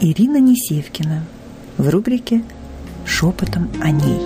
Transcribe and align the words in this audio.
Ирина 0.00 0.38
Несевкина 0.38 1.24
в 1.78 1.88
рубрике 1.88 2.44
«Шепотом 3.06 3.70
о 3.80 3.90
ней». 3.90 4.20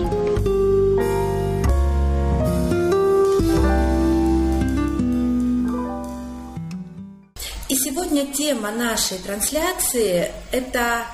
И 7.69 7.75
сегодня 7.77 8.27
тема 8.33 8.71
нашей 8.71 9.19
трансляции– 9.19 10.33
это 10.53 11.05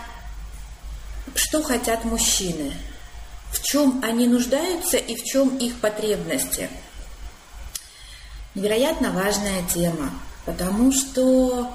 что 1.35 1.63
хотят 1.63 2.05
мужчины, 2.05 2.73
в 3.51 3.61
чем 3.63 4.01
они 4.05 4.29
нуждаются 4.29 4.97
и 4.97 5.17
в 5.17 5.25
чем 5.25 5.57
их 5.59 5.81
потребности. 5.81 6.71
Невероятно 8.55 9.11
важная 9.11 9.63
тема, 9.75 10.13
потому 10.47 10.93
что 10.93 11.73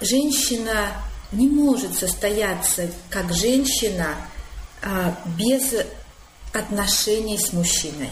женщина 0.00 0.92
не 1.32 1.48
может 1.48 1.96
состояться 1.96 2.90
как 3.10 3.32
женщина 3.32 4.16
а, 4.82 5.18
без 5.38 5.74
отношений 6.52 7.38
с 7.38 7.52
мужчиной. 7.52 8.10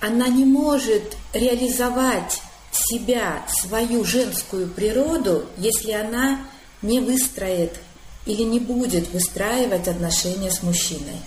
Она 0.00 0.28
не 0.28 0.44
может 0.44 1.16
реализовать 1.32 2.42
себя, 2.72 3.44
свою 3.48 4.04
женскую 4.04 4.68
природу, 4.68 5.46
если 5.56 5.92
она 5.92 6.40
не 6.80 7.00
выстроит 7.00 7.78
или 8.26 8.42
не 8.42 8.60
будет 8.60 9.12
выстраивать 9.12 9.88
отношения 9.88 10.50
с 10.50 10.62
мужчиной. 10.62 11.20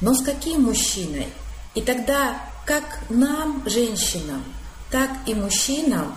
Но 0.00 0.14
с 0.14 0.22
каким 0.22 0.64
мужчиной? 0.64 1.28
И 1.74 1.82
тогда 1.82 2.40
как 2.66 3.00
нам, 3.08 3.62
женщинам, 3.66 4.44
так 4.90 5.10
и 5.26 5.34
мужчинам 5.34 6.16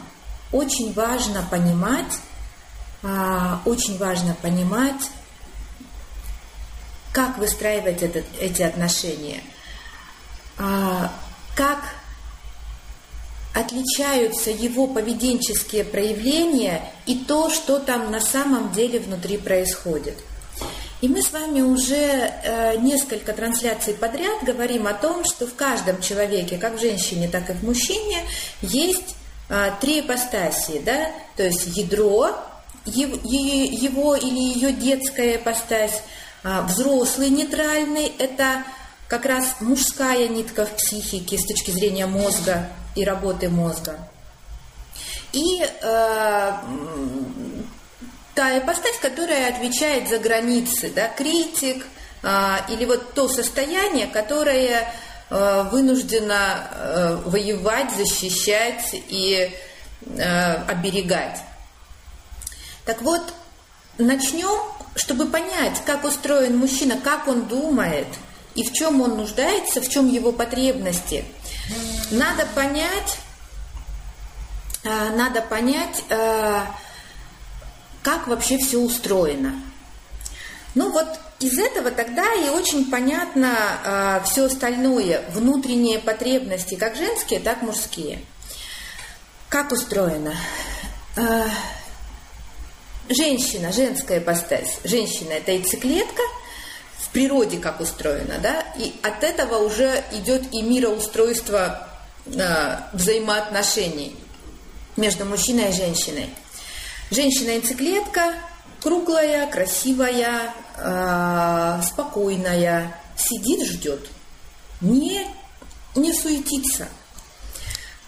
очень 0.51 0.93
важно 0.93 1.45
понимать, 1.49 2.19
очень 3.03 3.97
важно 3.97 4.33
понимать, 4.41 5.09
как 7.13 7.37
выстраивать 7.37 8.01
этот, 8.01 8.25
эти 8.39 8.63
отношения, 8.63 9.41
а, 10.57 11.13
как 11.55 11.79
отличаются 13.53 14.49
его 14.49 14.87
поведенческие 14.87 15.83
проявления 15.83 16.91
и 17.05 17.15
то, 17.15 17.49
что 17.49 17.79
там 17.79 18.11
на 18.11 18.19
самом 18.19 18.71
деле 18.71 18.99
внутри 18.99 19.37
происходит. 19.37 20.17
И 21.01 21.07
мы 21.07 21.21
с 21.21 21.31
вами 21.31 21.61
уже 21.61 21.95
э, 21.95 22.77
несколько 22.77 23.33
трансляций 23.33 23.93
подряд 23.93 24.43
говорим 24.43 24.87
о 24.87 24.93
том, 24.93 25.23
что 25.25 25.45
в 25.45 25.53
каждом 25.53 26.01
человеке, 26.01 26.57
как 26.57 26.77
в 26.77 26.79
женщине, 26.79 27.27
так 27.27 27.49
и 27.49 27.53
в 27.53 27.63
мужчине, 27.63 28.23
есть 28.61 29.15
э, 29.49 29.71
три 29.81 29.99
ипостаси, 29.99 30.81
да, 30.83 31.11
то 31.35 31.43
есть 31.43 31.67
ядро, 31.77 32.37
его, 32.85 34.15
или 34.15 34.39
ее 34.39 34.71
детская 34.73 35.37
ипостась, 35.37 36.01
э, 36.43 36.61
взрослый 36.67 37.29
нейтральный, 37.29 38.11
это 38.17 38.63
как 39.07 39.25
раз 39.25 39.55
мужская 39.59 40.27
нитка 40.27 40.65
в 40.65 40.75
психике 40.75 41.37
с 41.37 41.45
точки 41.45 41.71
зрения 41.71 42.07
мозга, 42.07 42.69
и 42.95 43.03
работы 43.03 43.49
мозга. 43.49 43.97
И 45.31 45.63
э, 45.63 46.51
та 48.35 48.57
ипостась, 48.57 48.97
которая 49.01 49.49
отвечает 49.49 50.09
за 50.09 50.19
границы, 50.19 50.91
да, 50.95 51.07
критик, 51.09 51.85
э, 52.21 52.55
или 52.69 52.85
вот 52.85 53.13
то 53.13 53.27
состояние, 53.27 54.07
которое 54.07 54.93
э, 55.29 55.63
вынуждено 55.71 56.67
э, 56.71 57.21
воевать, 57.25 57.91
защищать 57.95 58.89
и 58.93 59.51
э, 60.05 60.53
оберегать. 60.67 61.39
Так 62.85 63.01
вот, 63.01 63.33
начнем, 63.97 64.59
чтобы 64.95 65.25
понять, 65.25 65.81
как 65.85 66.03
устроен 66.03 66.57
мужчина, 66.57 66.97
как 66.97 67.27
он 67.27 67.45
думает 67.45 68.07
и 68.55 68.63
в 68.63 68.71
чем 68.73 69.01
он 69.01 69.17
нуждается, 69.17 69.81
в 69.81 69.89
чем 69.89 70.07
его 70.07 70.31
потребности– 70.31 71.25
надо 72.11 72.45
понять, 72.47 73.17
э, 74.83 75.09
надо 75.15 75.41
понять, 75.41 76.03
э, 76.09 76.61
как 78.01 78.27
вообще 78.27 78.57
все 78.57 78.77
устроено. 78.77 79.53
Ну 80.75 80.91
вот 80.91 81.07
из 81.39 81.57
этого 81.57 81.91
тогда 81.91 82.33
и 82.33 82.49
очень 82.49 82.89
понятно 82.89 83.55
э, 83.83 84.21
все 84.25 84.45
остальное, 84.45 85.23
внутренние 85.31 85.99
потребности, 85.99 86.75
как 86.75 86.95
женские, 86.95 87.39
так 87.39 87.61
мужские. 87.61 88.19
Как 89.49 89.71
устроено? 89.71 90.35
Женщина, 93.09 93.71
женская 93.71 94.19
ипостась. 94.19 94.79
Женщина– 94.83 95.31
это 95.33 95.51
яйцеклетка– 95.51 96.21
природе 97.13 97.59
как 97.59 97.79
устроено, 97.79 98.39
да, 98.41 98.65
и 98.77 98.93
от 99.03 99.23
этого 99.23 99.63
уже 99.63 100.03
идет 100.11 100.51
и 100.51 100.61
мироустройство 100.61 101.87
э, 102.25 102.77
взаимоотношений 102.91 104.15
между 104.97 105.23
мужчиной 105.25 105.69
и 105.69 105.73
женщиной. 105.73 106.29
Женщина-яйцеклетка 107.11 108.33
круглая, 108.81 109.47
красивая, 109.47 110.53
э, 110.75 111.81
спокойная, 111.87 112.97
сидит, 113.15 113.67
ждет, 113.67 114.09
не, 114.81 115.25
не 115.95 116.13
суетится. 116.13 116.87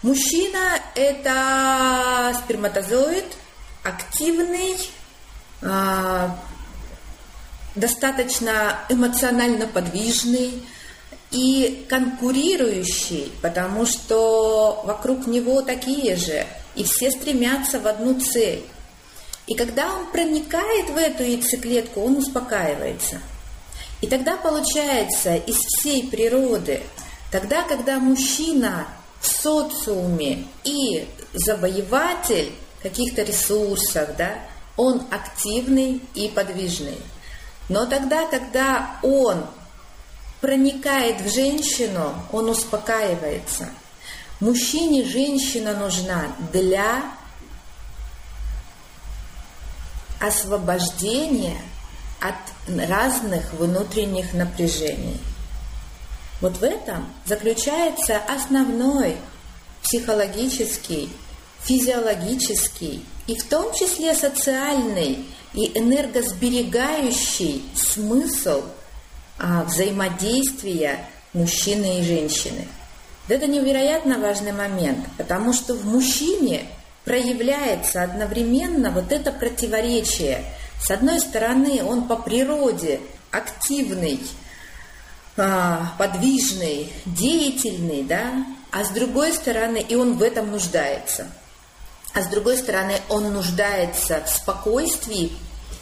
Мужчина– 0.02 0.80
это 0.94 2.36
сперматозоид, 2.42 3.24
активный, 3.86 4.76
э, 5.62 6.28
достаточно 7.74 8.80
эмоционально 8.88 9.66
подвижный 9.66 10.62
и 11.30 11.86
конкурирующий, 11.88 13.32
потому 13.42 13.86
что 13.86 14.82
вокруг 14.84 15.26
него 15.26 15.62
такие 15.62 16.16
же, 16.16 16.46
и 16.74 16.84
все 16.84 17.10
стремятся 17.10 17.80
в 17.80 17.86
одну 17.86 18.18
цель. 18.20 18.64
И 19.46 19.54
когда 19.54 19.92
он 19.94 20.10
проникает 20.10 20.90
в 20.90 20.96
эту 20.96 21.22
яйцеклетку, 21.22 22.00
он 22.00 22.16
успокаивается. 22.16 23.20
И 24.00 24.06
тогда 24.06 24.36
получается 24.36 25.36
из 25.36 25.56
всей 25.56 26.08
природы, 26.08 26.82
тогда, 27.30 27.62
когда 27.62 27.98
мужчина 27.98 28.86
в 29.20 29.26
социуме 29.26 30.46
и 30.64 31.06
завоеватель 31.32 32.52
каких-то 32.82 33.22
ресурсов, 33.22 34.10
да, 34.16 34.38
он 34.76 35.02
активный 35.10 36.02
и 36.14 36.28
подвижный. 36.28 36.98
Но 37.68 37.86
тогда, 37.86 38.26
когда 38.26 38.98
он 39.02 39.46
проникает 40.40 41.20
в 41.20 41.32
женщину, 41.32 42.14
он 42.32 42.50
успокаивается. 42.50 43.68
Мужчине 44.38 45.04
женщина 45.04 45.74
нужна 45.74 46.26
для 46.52 47.02
освобождения 50.20 51.60
от 52.20 52.34
разных 52.88 53.52
внутренних 53.54 54.32
напряжений. 54.34 55.20
Вот 56.40 56.58
в 56.58 56.62
этом 56.62 57.06
заключается 57.24 58.18
основной 58.18 59.16
психологический, 59.82 61.10
физиологический 61.66 63.04
и 63.26 63.36
в 63.36 63.44
том 63.44 63.74
числе 63.74 64.14
социальный 64.14 65.26
и 65.52 65.78
энергосберегающий 65.78 67.64
смысл 67.74 68.62
а, 69.38 69.64
взаимодействия 69.64 71.06
мужчины 71.32 72.00
и 72.00 72.02
женщины. 72.02 72.66
Это 73.28 73.46
невероятно 73.46 74.18
важный 74.18 74.52
момент, 74.52 75.06
потому 75.16 75.52
что 75.52 75.74
в 75.74 75.84
мужчине 75.84 76.66
проявляется 77.04 78.02
одновременно 78.02 78.90
вот 78.90 79.10
это 79.10 79.32
противоречие. 79.32 80.44
С 80.80 80.90
одной 80.90 81.20
стороны, 81.20 81.82
он 81.82 82.06
по 82.06 82.16
природе 82.16 83.00
активный, 83.30 84.20
а, 85.36 85.94
подвижный, 85.98 86.92
деятельный, 87.04 88.02
да, 88.02 88.44
а 88.70 88.84
с 88.84 88.90
другой 88.90 89.32
стороны, 89.32 89.78
и 89.78 89.94
он 89.94 90.14
в 90.18 90.22
этом 90.22 90.50
нуждается. 90.52 91.26
А 92.16 92.22
с 92.22 92.28
другой 92.28 92.56
стороны, 92.56 92.98
он 93.10 93.30
нуждается 93.34 94.24
в 94.24 94.30
спокойствии, 94.30 95.30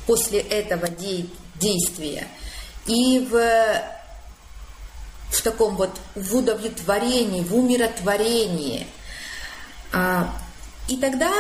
после 0.05 0.41
этого 0.41 0.89
де- 0.89 1.27
действия 1.55 2.27
и 2.87 3.21
в, 3.31 3.39
в 5.31 5.43
таком 5.43 5.77
вот 5.77 5.91
в 6.17 6.37
удовлетворении, 6.37 7.43
в 7.43 7.55
умиротворении. 7.55 8.89
А, 9.93 10.35
и 10.89 10.97
тогда 10.97 11.33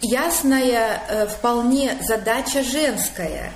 ясная 0.00 1.02
э, 1.08 1.26
вполне 1.28 1.96
задача 2.02 2.64
женская, 2.64 3.52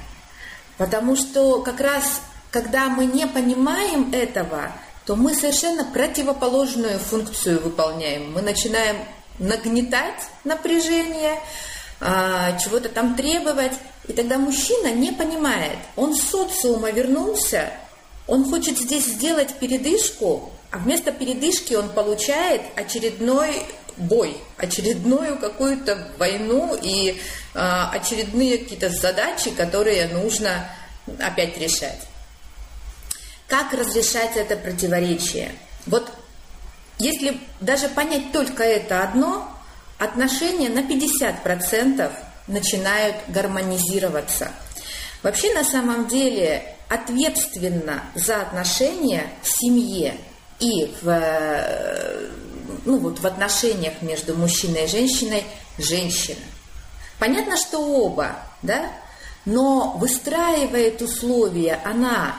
потому 0.79 1.17
что 1.17 1.63
как 1.63 1.81
раз 1.81 2.21
когда 2.53 2.89
мы 2.89 3.07
не 3.07 3.27
понимаем 3.27 4.13
этого, 4.13 4.71
то 5.05 5.17
мы 5.17 5.35
совершенно 5.35 5.85
противоположную 5.85 7.01
функцию 7.01 7.61
выполняем. 7.61 8.33
Мы 8.33 8.43
начинаем 8.43 8.99
нагнетать 9.39 10.23
напряжение, 10.45 11.39
а, 12.01 12.59
чего-то 12.59 12.89
там 12.89 13.17
требовать. 13.17 13.73
И 14.07 14.13
тогда 14.13 14.39
мужчина 14.39 14.93
не 14.93 15.13
понимает. 15.13 15.79
Он 15.97 16.15
с 16.15 16.23
социума 16.23 16.91
вернулся, 16.91 17.73
он 18.27 18.49
хочет 18.49 18.79
здесь 18.79 19.07
сделать 19.07 19.55
передышку, 19.59 20.53
а 20.71 20.79
вместо 20.79 21.13
передышки 21.13 21.75
он 21.75 21.89
получает 21.91 22.63
очередной 22.77 23.63
бой, 23.97 24.37
очередную 24.57 25.39
какую-то 25.39 26.09
войну 26.19 26.77
и 26.81 27.21
э, 27.55 27.59
очередные 27.93 28.59
какие-то 28.59 28.89
задачи, 28.89 29.51
которые 29.51 30.09
нужно 30.09 30.69
опять 31.21 31.57
решать. 31.59 32.01
Как 33.47 33.73
разрешать 33.73 34.37
это 34.37 34.57
противоречие? 34.57 35.53
Вот 35.87 36.11
если 36.99 37.41
даже 37.61 37.89
понять 37.89 38.33
только 38.33 38.63
это 38.63 39.03
одно, 39.03 39.51
отношения 39.99 40.69
на 40.69 40.81
50% 40.81 42.13
начинают 42.47 43.17
гармонизироваться. 43.29 44.51
Вообще 45.23 45.53
на 45.55 45.65
самом 45.65 46.07
деле 46.07 46.77
ответственно 46.89 48.03
за 48.15 48.43
отношения 48.43 49.27
в 49.43 49.49
семье 49.49 50.17
и 50.61 50.95
в, 51.01 51.09
э, 51.09 52.29
ну, 52.85 52.99
вот 52.99 53.19
в 53.19 53.27
отношениях 53.27 53.95
между 54.03 54.37
мужчиной 54.37 54.85
и 54.85 54.89
женщиной 54.89 55.45
женщина. 55.79 56.45
Понятно, 57.19 57.57
что 57.57 57.79
оба, 57.79 58.37
да? 58.63 58.91
Но 59.45 59.97
выстраивает 59.99 61.01
условия 61.03 61.81
она. 61.85 62.37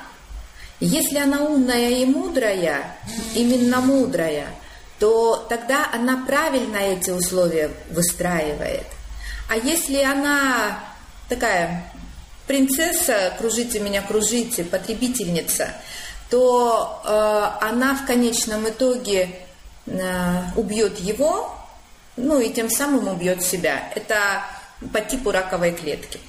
Если 0.80 1.18
она 1.18 1.42
умная 1.42 1.90
и 1.90 2.06
мудрая, 2.06 2.98
именно 3.34 3.80
мудрая, 3.80 4.48
то 5.00 5.46
тогда 5.50 5.90
она 5.94 6.26
правильно 6.26 6.78
эти 6.78 7.12
условия 7.12 7.72
выстраивает. 7.90 8.86
А 9.50 9.56
если 9.56 10.02
она 10.02 10.80
такая 11.30 11.92
принцесса, 12.48 13.34
кружите 13.38 13.80
меня, 13.80 14.02
кружите, 14.02 14.64
потребительница, 14.64 15.70
то 16.30 17.02
э, 17.04 17.66
она 17.66 17.96
в 17.96 18.06
конечном 18.06 18.68
итоге 18.68 19.30
э, 19.86 20.42
убьет 20.56 21.00
его, 21.00 21.56
ну 22.18 22.40
и 22.40 22.52
тем 22.52 22.70
самым 22.70 23.08
убьет 23.08 23.44
себя. 23.44 23.92
Это 23.96 24.44
по 24.94 25.02
типу 25.02 25.32
раковой 25.32 25.74
клетки. 25.74 26.20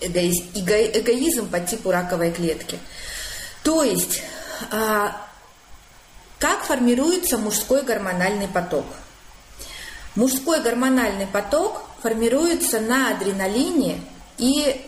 Эгоиз, 0.00 0.42
эго, 0.54 0.82
эгоизм 1.00 1.48
по 1.48 1.60
типу 1.60 1.90
раковой 1.90 2.32
клетки. 2.32 2.78
То 3.62 3.82
есть, 3.82 4.22
э, 4.70 5.08
как 6.38 6.64
формируется 6.64 7.36
мужской 7.36 7.82
гормональный 7.82 8.48
поток? 8.48 8.86
Мужской 10.14 10.60
гормональный 10.62 11.26
поток 11.26 11.82
формируется 12.02 12.80
на 12.80 13.10
адреналине 13.10 14.00
и 14.38 14.84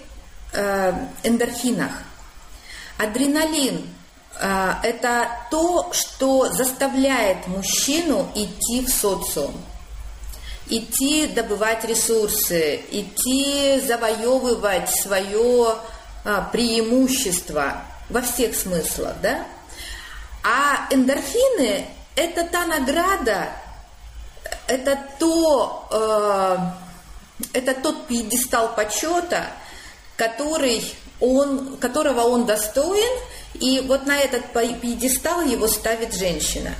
э, 0.52 0.92
эндорфинах. 1.22 1.92
Адреналин 2.98 3.86
э,– 4.40 4.72
это 4.82 5.28
то, 5.50 5.92
что 5.92 6.50
заставляет 6.52 7.46
мужчину 7.46 8.30
идти 8.34 8.84
в 8.84 8.88
социум, 8.88 9.54
идти 10.68 11.26
добывать 11.26 11.84
ресурсы, 11.84 12.80
идти 12.90 13.80
завоевывать 13.86 14.88
свое 14.88 15.76
э, 16.24 16.42
преимущество 16.50 17.82
во 18.08 18.22
всех 18.22 18.54
смыслах, 18.54 19.14
да? 19.22 19.46
А 20.42 20.86
эндорфины– 20.90 21.86
это 22.16 22.44
та 22.44 22.66
награда, 22.66 23.50
это 24.66 24.98
то, 25.18 25.88
э, 25.90 27.58
это 27.58 27.74
тот 27.74 28.06
пьедестал 28.06 28.74
почета, 28.74 29.46
который 30.16 30.84
он, 31.20 31.76
которого 31.76 32.22
он 32.22 32.46
достоин, 32.46 33.20
и 33.54 33.80
вот 33.86 34.06
на 34.06 34.18
этот 34.18 34.46
пьедестал 34.80 35.42
его 35.42 35.68
ставит 35.68 36.14
женщина. 36.14 36.74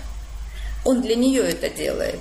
Он 0.84 1.00
для 1.00 1.14
нее 1.14 1.42
это 1.42 1.68
делает. 1.68 2.20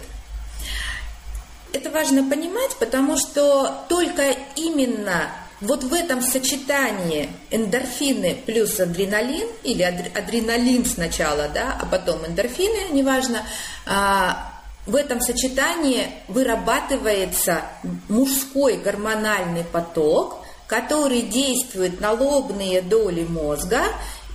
Это 1.73 1.89
важно 1.89 2.29
понимать, 2.29 2.75
потому 2.75 3.17
что 3.17 3.85
только 3.87 4.35
именно 4.55 5.31
вот 5.61 5.83
в 5.83 5.93
этом 5.93 6.21
сочетании 6.21 7.29
эндорфины 7.51 8.35
плюс 8.45 8.79
адреналин, 8.79 9.47
или 9.63 9.83
адреналин 9.83 10.85
сначала, 10.85 11.47
да, 11.49 11.77
а 11.79 11.85
потом 11.85 12.25
эндорфины, 12.25 12.91
неважно, 12.91 13.43
а, 13.85 14.51
в 14.87 14.95
этом 14.95 15.21
сочетании 15.21 16.07
вырабатывается 16.27 17.61
мужской 18.09 18.77
гормональный 18.77 19.63
поток, 19.63 20.43
который 20.65 21.21
действует 21.21 22.01
на 22.01 22.11
лобные 22.11 22.81
доли 22.81 23.23
мозга 23.23 23.83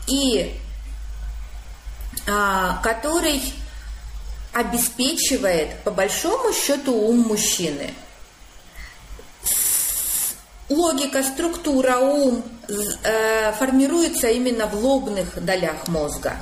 и 0.06 0.54
а, 2.28 2.80
который 2.82 3.42
обеспечивает 4.52 5.82
по 5.82 5.90
большому 5.90 6.52
счету 6.52 6.94
ум 6.94 7.18
мужчины. 7.18 7.92
Логика, 10.68 11.22
структура, 11.22 11.98
ум 11.98 12.42
э, 12.68 13.52
формируется 13.52 14.28
именно 14.28 14.66
в 14.66 14.74
лобных 14.74 15.44
долях 15.44 15.88
мозга. 15.88 16.36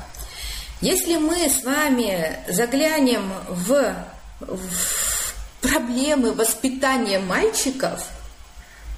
Если 0.81 1.17
мы 1.17 1.49
с 1.49 1.65
вами 1.65 2.39
заглянем 2.49 3.33
в, 3.49 3.95
в 4.41 5.61
проблемы 5.61 6.33
воспитания 6.33 7.19
мальчиков– 7.19 8.05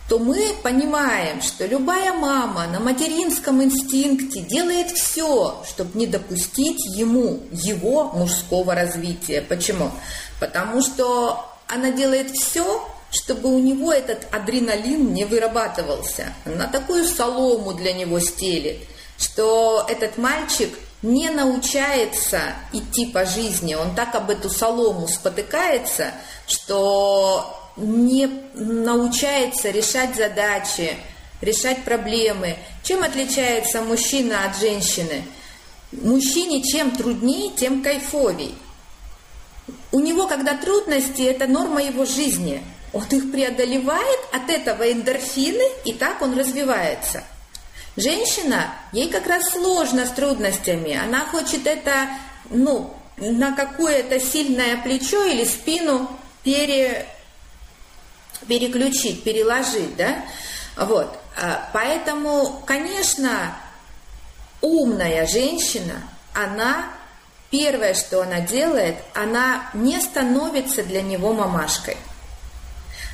то 0.08 0.20
мы 0.20 0.55
понимаем, 0.62 1.43
что 1.43 1.67
любая 1.67 2.12
мама 2.12 2.67
на 2.69 2.78
материнском 2.78 3.62
инстинкте 3.62 4.40
делает 4.40 4.93
все, 4.93 5.64
чтобы 5.69 5.99
не 5.99 6.06
допустить 6.06 6.84
ему 6.96 7.40
его 7.50 8.12
мужского 8.12 8.75
развития. 8.75 9.43
Почему? 9.43 9.90
Потому 10.38 10.81
что 10.81 11.50
она 11.67 11.90
делает 11.90 12.31
все, 12.31 12.88
чтобы 13.10 13.54
у 13.54 13.58
него 13.58 13.92
этот 13.92 14.26
адреналин 14.32 15.12
не 15.12 15.24
вырабатывался. 15.24 16.34
Она 16.44 16.66
такую 16.66 17.04
солому 17.04 17.72
для 17.74 17.92
него 17.92 18.20
стелит, 18.20 18.78
что 19.18 19.86
этот 19.88 20.18
мальчик 20.18 20.70
не 21.02 21.30
научается 21.30 22.54
идти 22.72 23.06
по 23.06 23.24
жизни. 23.24 23.74
Он 23.74 23.94
так 23.94 24.14
об 24.14 24.30
эту 24.30 24.50
солому 24.50 25.08
спотыкается, 25.08 26.12
что 26.46 27.72
не 27.76 28.28
научается 28.54 29.70
решать 29.70 30.16
задачи, 30.16 30.96
решать 31.40 31.84
проблемы. 31.84 32.56
Чем 32.82 33.02
отличается 33.02 33.82
мужчина 33.82 34.46
от 34.46 34.58
женщины? 34.58 35.25
Мужчине 35.92 36.62
чем 36.62 36.90
труднее, 36.96 37.52
тем 37.56 37.82
кайфовей. 37.82 38.54
У 39.92 40.00
него, 40.00 40.26
когда 40.26 40.56
трудности, 40.56 41.22
это 41.22 41.46
норма 41.46 41.82
его 41.82 42.04
жизни. 42.04 42.62
Он 42.96 43.04
их 43.10 43.30
преодолевает, 43.30 44.20
от 44.32 44.48
этого 44.48 44.90
эндорфины, 44.90 45.64
и 45.84 45.92
так 45.92 46.22
он 46.22 46.38
развивается. 46.38 47.24
Женщина, 47.94 48.70
ей 48.92 49.10
как 49.10 49.26
раз 49.26 49.50
сложно 49.50 50.06
с 50.06 50.10
трудностями. 50.12 50.96
Она 50.96 51.26
хочет 51.26 51.66
это, 51.66 52.08
ну, 52.48 52.94
на 53.18 53.52
какое-то 53.52 54.18
сильное 54.18 54.78
плечо 54.78 55.24
или 55.24 55.44
спину 55.44 56.08
пере, 56.42 57.06
переключить, 58.48 59.22
переложить, 59.22 59.94
да, 59.96 60.24
вот, 60.78 61.18
а, 61.36 61.68
поэтому, 61.74 62.62
конечно, 62.64 63.58
умная 64.62 65.26
женщина, 65.26 66.02
она 66.32 66.86
первое, 67.50 67.92
что 67.92 68.22
она 68.22 68.40
делает, 68.40 68.96
она 69.12 69.68
не 69.74 70.00
становится 70.00 70.82
для 70.82 71.02
него 71.02 71.34
мамашкой. 71.34 71.98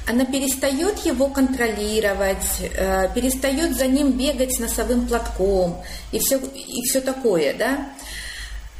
Она 0.06 0.24
перестает 0.24 0.98
его 1.06 1.28
контролировать, 1.28 2.60
э, 2.60 3.08
перестает 3.14 3.76
за 3.76 3.86
ним 3.86 4.12
бегать 4.12 4.56
с 4.56 4.58
носовым 4.58 5.06
платком 5.06 5.82
и 6.10 6.18
все, 6.18 6.38
и 6.38 6.82
все 6.82 7.00
такое, 7.00 7.54
да. 7.54 7.88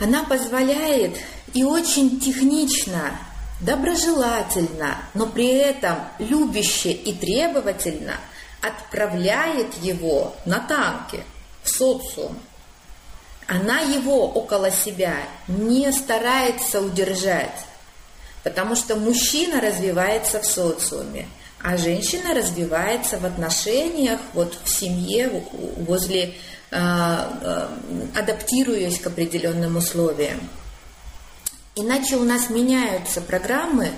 Она 0.01 0.25
позволяет 0.25 1.17
и 1.55 1.63
очень 1.63 2.19
технично 2.19 3.13
доброжелательно, 3.61 4.97
но 5.15 5.27
при 5.27 5.49
этом 5.49 5.97
любяще 6.19 6.91
и 6.91 7.13
требовательно 7.15 8.15
отправляет 8.61 9.75
его 9.83 10.35
на 10.45 10.59
танке, 10.59 11.25
в 11.63 11.69
социум. 11.69 12.37
Она 13.47 13.81
его 13.81 14.29
около 14.29 14.71
себя 14.71 15.17
не 15.47 15.93
старается 15.93 16.81
удержать, 16.81 17.67
потому 18.43 18.77
что 18.77 18.97
мужчина 18.97 19.61
развивается 19.61 20.41
в 20.41 20.47
социуме, 20.47 21.29
а 21.63 21.77
женщина 21.77 22.35
развивается 22.35 23.19
в 23.19 23.25
отношениях, 23.25 24.21
вот 24.35 24.57
в 24.65 24.69
семье, 24.69 25.45
возле, 25.77 26.35
э, 26.71 26.77
э, 26.77 27.69
адаптируясь 28.15 28.99
к 28.99 29.07
определенным 29.07 29.77
условиям. 29.77 30.41
Иначе 31.77 32.17
у 32.17 32.25
нас 32.25 32.51
меняются 32.51 33.21
программы, 33.21 33.91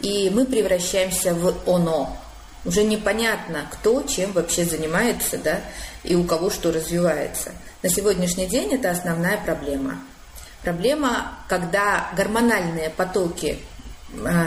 и 0.00 0.30
мы 0.30 0.46
превращаемся 0.46 1.34
в 1.34 1.54
оно. 1.66 2.16
Уже 2.64 2.84
непонятно, 2.84 3.66
кто 3.70 4.02
чем 4.02 4.32
вообще 4.32 4.64
занимается, 4.64 5.38
да, 5.38 5.60
и 6.04 6.14
у 6.14 6.24
кого 6.24 6.50
что 6.50 6.72
развивается. 6.72 7.52
На 7.82 7.88
сегодняшний 7.88 8.46
день 8.46 8.74
это 8.74 8.90
основная 8.90 9.38
проблема. 9.38 9.98
Проблема, 10.62 11.38
когда 11.48 12.10
гормональные 12.16 12.90
потоки 12.90 13.58
а, 13.58 13.77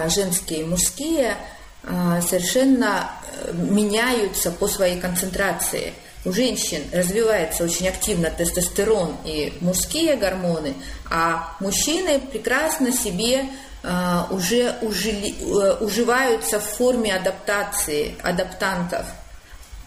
женские 0.10 0.62
и 0.62 0.66
мужские 0.66 1.38
а, 1.84 2.22
совершенно 2.22 3.10
э, 3.44 3.52
меняются 3.54 4.52
по 4.52 4.68
своей 4.68 5.00
концентрации. 5.00 5.94
У 6.24 6.32
женщин 6.32 6.84
развивается 6.94 7.64
очень 7.64 7.88
активно 7.88 8.30
тестостерон 8.30 9.18
и 9.26 9.58
мужские 9.62 10.16
гормоны, 10.16 10.76
а 11.10 11.56
мужчины 11.60 12.20
прекрасно 12.20 12.92
себе 12.92 13.46
а, 13.84 14.28
уже 14.30 14.76
ужили, 14.82 15.34
э, 15.40 15.78
уживаются 15.84 16.60
в 16.60 16.66
форме 16.66 17.16
адаптации, 17.16 18.16
адаптантов. 18.22 19.08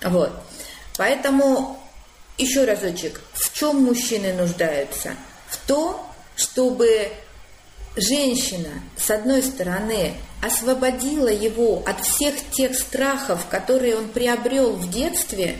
Вот. 0.02 0.32
Поэтому 0.96 1.78
еще 2.38 2.64
разочек, 2.64 3.20
в 3.34 3.56
чем 3.56 3.84
мужчины 3.84 4.32
нуждаются? 4.32 5.14
В 5.46 5.58
том, 5.68 6.00
чтобы 6.34 7.12
женщина, 7.96 8.70
с 8.96 9.10
одной 9.10 9.42
стороны, 9.42 10.14
освободила 10.42 11.28
его 11.28 11.82
от 11.86 12.04
всех 12.04 12.34
тех 12.50 12.76
страхов, 12.76 13.46
которые 13.48 13.96
он 13.96 14.08
приобрел 14.08 14.72
в 14.72 14.90
детстве, 14.90 15.58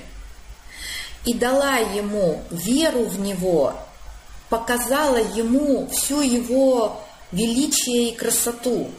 и 1.25 1.33
дала 1.33 1.77
ему 1.79 2.43
веру 2.51 3.05
в 3.05 3.19
него, 3.19 3.75
показала 4.51 5.17
ему 5.17 5.89
всю 5.89 6.21
его 6.21 7.03
величие 7.33 8.11
и 8.11 8.15
красоту, 8.15 8.91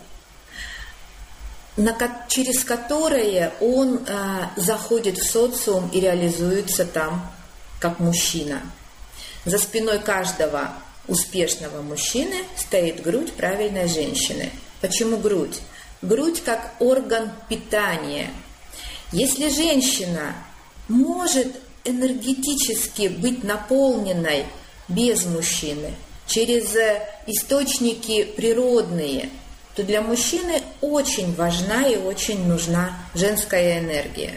на, 1.78 1.96
через 2.28 2.64
которое 2.64 3.54
он 3.60 4.00
а, 4.08 4.52
заходит 4.56 5.18
в 5.18 5.30
социум 5.30 5.90
и 5.90 6.00
реализуется 6.00 6.86
там 6.86 7.32
как 7.80 8.00
мужчина. 8.00 8.62
За 9.44 9.60
спиной 9.60 10.00
каждого 10.00 10.72
успешного 11.08 11.82
мужчины 11.82 12.36
стоит 12.58 13.02
грудь 13.02 13.34
правильной 13.34 13.88
женщины. 13.88 14.52
Почему 14.82 15.18
грудь? 15.18 15.60
Грудь 16.02 16.42
как 16.44 16.76
орган 16.80 17.32
питания. 17.50 18.30
Если 19.12 19.50
женщина 19.50 20.36
может 20.88 21.48
энергетически 21.84 23.08
быть 23.08 23.44
наполненной 23.44 24.46
без 24.88 25.26
мужчины, 25.26 25.94
через 26.28 26.76
источники 27.28 28.24
природные, 28.24 29.30
то 29.76 29.84
для 29.84 30.02
мужчины 30.02 30.62
очень 30.82 31.34
важна 31.36 31.88
и 31.88 31.98
очень 31.98 32.48
нужна 32.48 32.98
женская 33.14 33.80
энергия. 33.80 34.34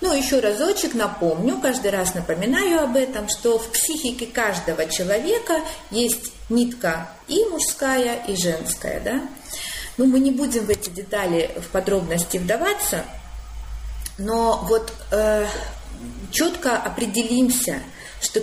Ну, 0.00 0.14
еще 0.14 0.40
разочек 0.40 0.94
напомню, 0.94 1.60
каждый 1.60 1.90
раз 1.90 2.14
напоминаю 2.14 2.82
об 2.82 2.96
этом, 2.96 3.28
что 3.28 3.58
в 3.58 3.72
психике 3.72 4.26
каждого 4.26 4.86
человека 4.86 5.60
есть 5.90 6.32
нитка 6.48 7.10
и 7.26 7.44
мужская, 7.46 8.22
и 8.26 8.36
женская, 8.36 9.00
да. 9.00 9.22
Ну, 9.96 10.06
мы 10.06 10.20
не 10.20 10.30
будем 10.30 10.66
в 10.66 10.70
эти 10.70 10.90
детали, 10.90 11.50
в 11.56 11.68
подробности 11.68 12.36
вдаваться, 12.36 13.04
но 14.18 14.64
вот 14.68 14.92
э, 15.10 15.46
четко 16.30 16.76
определимся, 16.76 17.80
что 18.20 18.40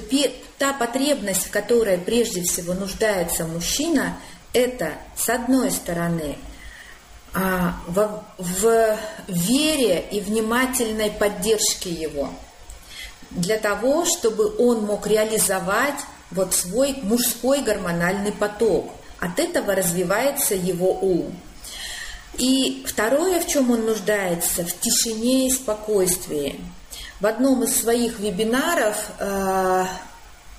та 0.57 0.73
потребность, 0.73 1.47
в 1.47 1.51
которой 1.51 1.97
прежде 1.97 2.41
всего 2.43 2.73
нуждается 2.73 3.45
мужчина, 3.45 4.17
это, 4.53 4.93
с 5.15 5.29
одной 5.29 5.71
стороны, 5.71 6.37
в, 7.35 8.23
в 8.37 8.97
вере 9.27 10.05
и 10.09 10.21
внимательной 10.21 11.11
поддержке 11.11 11.89
его, 11.89 12.29
для 13.31 13.57
того, 13.57 14.05
чтобы 14.05 14.55
он 14.57 14.85
мог 14.85 15.05
реализовать 15.05 15.99
вот 16.31 16.53
свой 16.53 16.97
мужской 17.03 17.61
гормональный 17.61 18.31
поток. 18.31 18.91
От 19.19 19.39
этого 19.39 19.75
развивается 19.75 20.55
его 20.55 20.93
ум. 20.93 21.35
И 22.37 22.83
второе, 22.87 23.39
в 23.39 23.47
чем 23.47 23.71
он 23.71 23.85
нуждается, 23.85 24.65
в 24.65 24.79
тишине 24.79 25.47
и 25.47 25.51
спокойствии. 25.51 26.59
В 27.19 27.25
одном 27.25 27.63
из 27.63 27.75
своих 27.75 28.19
вебинаров 28.19 28.97
э, 29.19 29.85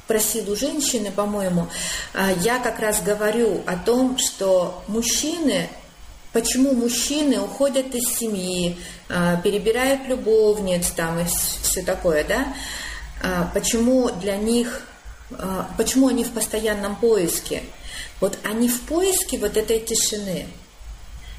про 0.07 0.19
силу 0.19 0.57
женщины, 0.57 1.11
по-моему, 1.11 1.69
э, 2.15 2.35
я 2.41 2.59
как 2.59 2.81
раз 2.81 3.03
говорю 3.03 3.63
о 3.67 3.77
том, 3.77 4.17
что 4.19 4.83
мужчины 4.89 5.69
почему 6.37 6.75
мужчины 6.75 7.41
уходят 7.41 7.95
из 7.95 8.15
семьи, 8.15 8.77
э, 9.09 9.39
перебирают 9.43 10.07
любовниц 10.07 10.91
там 10.91 11.19
и 11.19 11.25
все 11.63 11.83
такое, 11.83 12.25
да? 12.25 12.55
Почему 13.55 14.11
для 14.11 14.37
них, 14.37 14.83
почему 15.79 16.09
они 16.09 16.23
в 16.23 16.33
постоянном 16.33 16.97
поиске? 16.97 17.63
Вот 18.21 18.39
они 18.45 18.69
в 18.69 18.83
поиске 18.83 19.39
вот 19.39 19.57
этой 19.57 19.81
тишины. 19.81 20.47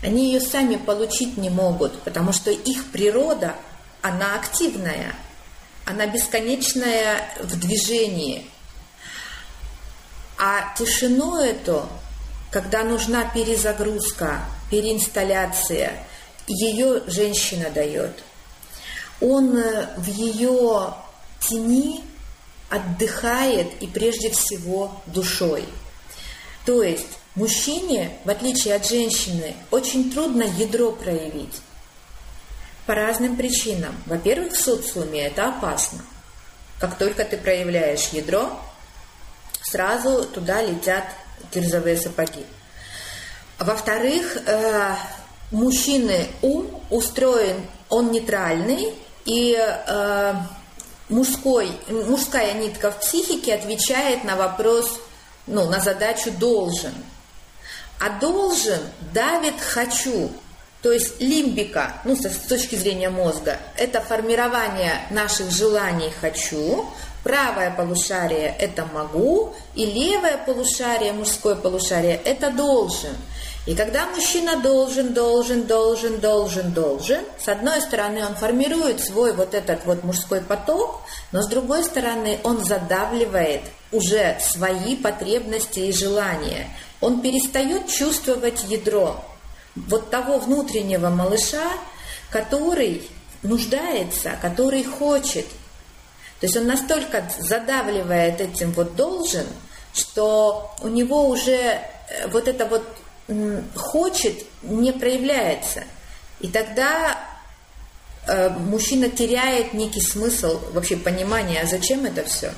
Они 0.01 0.33
ее 0.33 0.41
сами 0.41 0.77
получить 0.77 1.37
не 1.37 1.51
могут, 1.51 2.01
потому 2.01 2.33
что 2.33 2.49
их 2.49 2.85
природа 2.91 3.55
она 4.01 4.35
активная, 4.35 5.13
она 5.85 6.07
бесконечная 6.07 7.29
в 7.43 7.59
движении. 7.59 8.49
А 10.39 10.73
тишину 10.75 11.37
эту, 11.37 11.87
когда 12.51 12.83
нужна 12.83 13.25
перезагрузка, 13.25 14.41
переинсталляция, 14.71 16.03
ее 16.47 17.03
женщина 17.07 17.69
дает. 17.69 18.23
Он 19.19 19.57
э, 19.57 19.89
в 19.97 20.07
ее 20.07 20.93
тени 21.39 22.03
отдыхает 22.69 23.81
и 23.81 23.87
прежде 23.87 24.31
всего 24.31 25.01
душой. 25.07 25.65
То 26.65 26.83
есть 26.83 27.07
мужчине, 27.35 28.17
в 28.25 28.29
отличие 28.29 28.75
от 28.75 28.87
женщины, 28.87 29.55
очень 29.71 30.11
трудно 30.11 30.43
ядро 30.43 30.91
проявить. 30.91 31.61
По 32.85 32.95
разным 32.95 33.35
причинам. 33.35 33.95
Во-первых, 34.05 34.53
в 34.53 34.61
социуме 34.61 35.27
это 35.27 35.49
опасно. 35.49 35.99
Как 36.79 36.97
только 36.97 37.25
ты 37.25 37.37
проявляешь 37.37 38.09
ядро, 38.09 38.57
сразу 39.61 40.25
туда 40.25 40.61
летят 40.61 41.05
кирзовые 41.51 41.97
сапоги. 41.97 42.45
Во-вторых, 43.59 44.37
э, 44.45 44.95
мужчины 45.51 46.27
ум 46.41 46.81
устроен, 46.89 47.65
он 47.89 48.11
нейтральный, 48.11 48.93
и 49.25 49.57
э, 49.57 50.33
мужской, 51.09 51.71
мужская 51.89 52.53
нитка 52.53 52.91
в 52.91 52.99
психике 52.99 53.55
отвечает 53.55 54.23
на 54.23 54.35
вопрос, 54.35 54.99
ну, 55.47 55.69
на 55.69 55.79
задачу 55.79 56.31
должен. 56.31 56.93
А 57.99 58.09
должен 58.19 58.79
давит 59.13 59.59
хочу. 59.59 60.31
То 60.81 60.91
есть 60.91 61.19
лимбика, 61.19 61.93
ну, 62.05 62.15
с 62.15 62.47
точки 62.47 62.75
зрения 62.75 63.09
мозга, 63.09 63.57
это 63.75 63.99
формирование 63.99 65.01
наших 65.09 65.49
желаний 65.49 66.13
«хочу», 66.21 66.87
правое 67.27 67.71
полушарие– 67.71 68.55
это 68.59 68.87
«могу», 68.93 69.53
и 69.75 69.85
левое 69.85 70.37
полушарие, 70.37 71.11
мужское 71.11 71.55
полушарие– 71.55 72.21
это 72.23 72.51
«должен». 72.51 73.17
И 73.65 73.75
когда 73.75 74.05
мужчина 74.05 74.61
должен, 74.61 75.13
должен, 75.13 75.63
должен, 75.63 76.21
должен, 76.21 76.71
должен, 76.71 77.19
с 77.37 77.49
одной 77.49 77.81
стороны 77.81 78.25
он 78.25 78.35
формирует 78.35 79.01
свой 79.01 79.33
вот 79.33 79.53
этот 79.53 79.85
вот 79.85 80.05
мужской 80.05 80.39
поток, 80.39 81.01
но 81.33 81.41
с 81.41 81.49
другой 81.49 81.83
стороны 81.83 82.39
он 82.43 82.63
задавливает 82.63 83.63
уже 83.91 84.37
свои 84.39 84.95
потребности 84.95 85.79
и 85.79 85.91
желания. 85.91 86.69
Он 87.01 87.19
перестает 87.19 87.89
чувствовать 87.89 88.63
ядро, 88.69 89.21
вот 89.75 90.09
того 90.09 90.37
внутреннего 90.37 91.09
малыша, 91.09 91.73
который 92.29 93.09
нуждается, 93.43 94.37
который 94.41 94.85
хочет. 94.85 95.45
То 96.39 96.45
есть 96.45 96.55
он 96.55 96.67
настолько 96.67 97.29
задавливает 97.39 98.41
этим 98.41 98.71
вот 98.71 98.95
должен, 98.95 99.45
что 99.93 100.71
у 100.81 100.87
него 100.87 101.27
уже 101.27 101.51
э, 101.51 102.27
вот 102.27 102.47
это 102.47 102.65
вот 102.65 102.83
хочет 103.75 104.45
не 104.61 104.91
проявляется. 104.91 105.83
И 106.39 106.47
тогда 106.47 107.17
э, 108.27 108.49
мужчина 108.49 109.09
теряет 109.09 109.73
некий 109.73 110.01
смысл, 110.01 110.59
вообще 110.71 110.95
понимание, 110.95 111.61
а 111.61 111.65
зачем 111.65 112.05
это 112.05 112.23
все. 112.23 112.53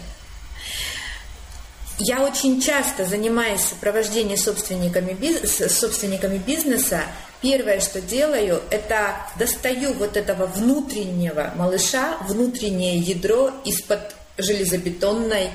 Я 1.98 2.24
очень 2.24 2.62
часто 2.62 3.06
занимаюсь 3.06 3.62
сопровождением 3.62 4.38
собственниками, 4.38 5.14
бизнес, 5.14 5.78
собственниками 5.78 6.38
бизнеса. 6.38 7.04
Первое, 7.42 7.80
что 7.80 8.02
делаю, 8.02 8.62
это 8.70 9.16
достаю 9.38 9.94
вот 9.94 10.18
этого 10.18 10.46
внутреннего 10.46 11.54
малыша, 11.56 12.18
внутреннее 12.28 12.98
ядро 12.98 13.52
из-под 13.64 14.14
железобетонной 14.38 15.52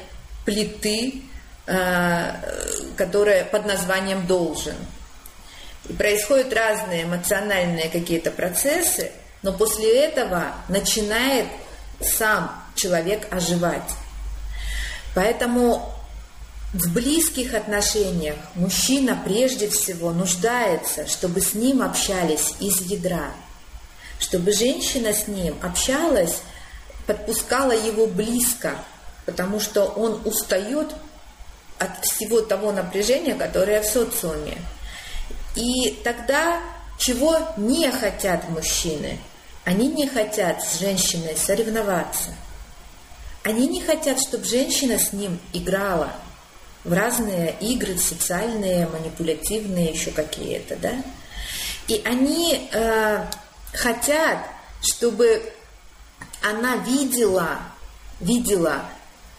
плиты, 0.46 1.22
э, 1.66 2.32
которая 2.96 3.44
под 3.44 3.66
названием 3.66 4.26
«должен». 4.26 4.76
и 5.88 5.92
происходят 5.92 6.52
разные 6.52 7.02
эмоциональные 7.04 7.90
какие-то 7.90 8.30
процессы, 8.30 9.12
но 9.42 9.52
после 9.52 10.06
этого 10.06 10.54
начинает 10.68 11.46
сам 12.00 12.64
человек 12.74 13.30
оживать. 13.30 13.90
Поэтому 15.14 15.93
в 16.74 16.92
близких 16.92 17.54
отношениях 17.54 18.34
мужчина 18.56 19.16
прежде 19.24 19.68
всего 19.68 20.10
нуждается, 20.10 21.06
чтобы 21.06 21.40
с 21.40 21.54
ним 21.54 21.82
общались 21.82 22.52
из 22.58 22.80
ядра, 22.80 23.30
чтобы 24.18 24.52
женщина 24.52 25.12
с 25.12 25.28
ним 25.28 25.56
общалась, 25.62 26.40
подпускала 27.06 27.70
его 27.70 28.08
близко, 28.08 28.76
потому 29.24 29.60
что 29.60 29.84
он 29.84 30.20
устает 30.24 30.92
от 31.78 32.04
всего 32.04 32.40
того 32.40 32.72
напряжения, 32.72 33.34
которое 33.34 33.80
в 33.80 33.86
социуме. 33.86 34.58
И 35.54 36.00
тогда 36.02 36.60
чего 36.98 37.38
не 37.56 37.88
хотят 37.92 38.48
мужчины? 38.48 39.20
Они 39.64 39.86
не 39.86 40.08
хотят 40.08 40.60
с 40.60 40.80
женщиной 40.80 41.36
соревноваться. 41.36 42.34
Они 43.44 43.68
не 43.68 43.80
хотят, 43.80 44.20
чтобы 44.20 44.44
женщина 44.44 44.98
с 44.98 45.12
ним 45.12 45.38
играла 45.52 46.12
в 46.84 46.92
разные 46.92 47.56
игры 47.60 47.98
социальные, 47.98 48.86
манипулятивные, 48.88 49.90
еще 49.90 50.10
какие-то, 50.10 50.76
да? 50.76 51.02
И 51.88 52.00
они 52.04 52.68
э, 52.72 53.24
хотят, 53.72 54.38
чтобы 54.82 55.52
она 56.42 56.76
видела, 56.76 57.58
видела, 58.20 58.84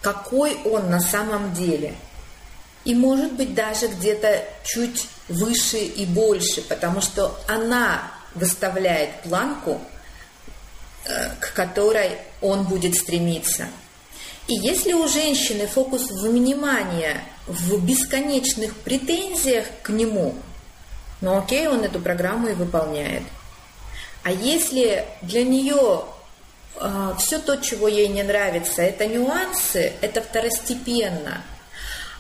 какой 0.02 0.56
он 0.66 0.90
на 0.90 1.00
самом 1.00 1.54
деле. 1.54 1.96
И 2.84 2.94
может 2.94 3.34
быть 3.34 3.56
даже 3.56 3.88
где-то 3.88 4.44
чуть 4.64 5.08
выше 5.28 5.78
и 5.78 6.06
больше, 6.06 6.62
потому 6.62 7.02
что 7.02 7.40
она 7.48 8.12
выставляет 8.36 9.22
планку, 9.22 9.82
э, 11.06 11.30
к 11.40 11.54
которой 11.54 12.18
он 12.42 12.66
будет 12.66 12.96
стремиться. 12.96 13.68
И 14.48 14.54
если 14.54 14.94
у 14.94 15.08
женщины 15.08 15.66
фокус 15.66 16.12
внимания 16.12 17.24
в 17.48 17.84
бесконечных 17.84 18.76
претензиях 18.76 19.66
к 19.82 19.90
нему, 19.90 20.36
ну 21.22 21.38
окей, 21.38 21.68
он 21.68 21.84
эту 21.84 22.00
программу 22.00 22.50
и 22.50 22.54
выполняет. 22.54 23.24
А 24.24 24.32
если 24.32 25.06
для 25.22 25.44
нее 25.44 26.06
э, 26.76 27.14
все 27.18 27.40
то, 27.40 27.58
чего 27.58 27.88
ей 27.88 28.08
не 28.08 28.24
нравится, 28.24 28.82
это 28.82 29.08
нюансы, 29.08 29.94
это 30.02 30.22
второстепенно. 30.22 31.42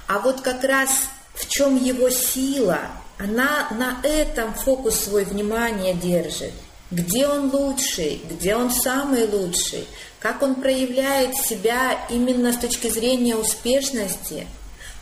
А 0.07 0.19
вот 0.19 0.41
как 0.41 0.63
раз 0.63 0.89
в 1.35 1.47
чем 1.47 1.75
его 1.75 2.09
сила, 2.09 2.79
она 3.17 3.67
на 3.71 3.97
этом 4.07 4.53
фокус 4.53 4.99
свой 4.99 5.25
внимания 5.25 5.93
держит. 5.93 6.53
Где 6.95 7.27
он 7.27 7.53
лучший, 7.53 8.21
где 8.29 8.55
он 8.55 8.71
самый 8.71 9.27
лучший, 9.27 9.85
как 10.19 10.41
он 10.41 10.55
проявляет 10.55 11.35
себя 11.35 11.99
именно 12.09 12.53
с 12.53 12.57
точки 12.57 12.87
зрения 12.87 13.35
успешности. 13.35 14.47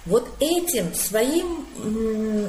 Вот 0.08 0.28
этим 0.40 0.96
своим 0.96 1.68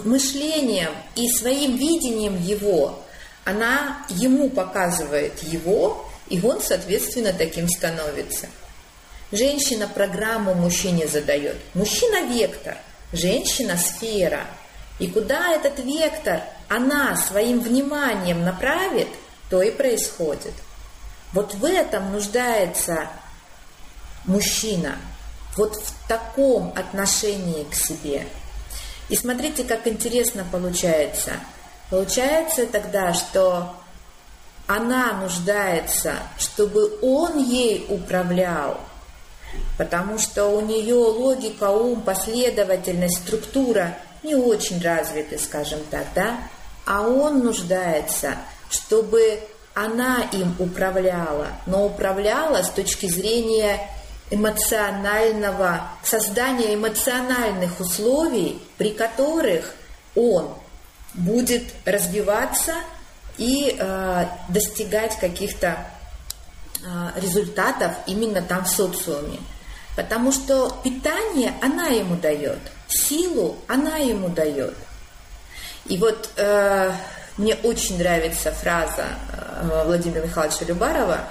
мышлением 0.06 0.92
и 1.14 1.28
своим 1.28 1.76
видением 1.76 2.42
его, 2.42 2.98
она 3.44 4.06
ему 4.08 4.48
показывает 4.48 5.42
его, 5.42 6.08
и 6.30 6.40
он, 6.40 6.62
соответственно, 6.62 7.34
таким 7.34 7.68
становится. 7.68 8.46
Женщина 9.30 9.86
программу 9.86 10.54
мужчине 10.54 11.06
задает. 11.06 11.56
Мужчина 11.74 12.32
вектор, 12.32 12.78
женщина 13.12 13.76
сфера. 13.76 14.46
И 14.98 15.06
куда 15.06 15.52
этот 15.52 15.84
вектор 15.84 16.40
она 16.70 17.14
своим 17.16 17.60
вниманием 17.60 18.42
направит, 18.42 19.08
то 19.54 19.62
и 19.62 19.70
происходит. 19.70 20.52
Вот 21.32 21.54
в 21.54 21.64
этом 21.64 22.11
нуждается 22.11 23.06
мужчина, 24.25 24.96
вот 25.56 25.76
в 25.76 26.08
таком 26.08 26.72
отношении 26.74 27.62
к 27.62 27.72
себе. 27.72 28.26
И 29.09 29.14
смотрите, 29.14 29.62
как 29.62 29.87
интересно 29.87 30.44
получается. 30.50 31.35
Получается 31.88 32.66
тогда, 32.66 33.14
что 33.14 33.76
она 34.66 35.12
нуждается, 35.12 36.14
чтобы 36.37 36.98
он 37.00 37.38
ей 37.38 37.87
управлял, 37.88 38.81
потому 39.79 40.18
что 40.18 40.46
у 40.46 40.62
нее 40.62 40.96
логика, 40.96 41.70
ум, 41.70 42.02
последовательность, 42.02 43.18
структура 43.18 43.98
не 44.24 44.35
очень 44.35 44.83
развиты, 44.83 45.38
скажем 45.38 45.79
так, 45.92 46.07
да? 46.12 46.38
А 46.87 47.02
он 47.02 47.44
нуждается, 47.44 48.37
чтобы 48.70 49.40
она 49.74 50.22
им 50.33 50.55
управляла, 50.59 51.48
но 51.66 51.87
управляла 51.87 52.62
с 52.62 52.70
точки 52.70 53.07
зрения 53.07 53.90
эмоционального, 54.31 55.88
создания 56.03 56.74
эмоциональных 56.74 57.81
условий, 57.81 58.62
при 58.79 58.90
которых 58.90 59.74
он 60.14 60.55
будет 61.14 61.64
развиваться 61.85 62.74
и 63.37 63.77
э, 63.79 64.27
достигать 64.48 65.18
каких-то 65.18 65.79
э, 66.83 67.20
результатов 67.20 67.92
именно 68.07 68.42
там 68.42 68.64
в 68.64 68.68
социуме. 68.68 69.40
Потому 69.96 70.33
что 70.33 70.77
питание 70.83 71.55
она 71.62 71.87
ему 71.87 72.16
дает, 72.16 72.59
силу 72.88 73.57
она 73.68 73.96
ему 73.98 74.29
дает. 74.29 74.74
И 75.87 75.98
вот 75.98 76.31
э, 76.37 76.92
мне 77.37 77.57
очень 77.57 77.99
нравится 77.99 78.53
фраза 78.53 79.07
э, 79.33 79.83
Владимира 79.87 80.23
Михайловича 80.23 80.64
Любарова 80.66 81.29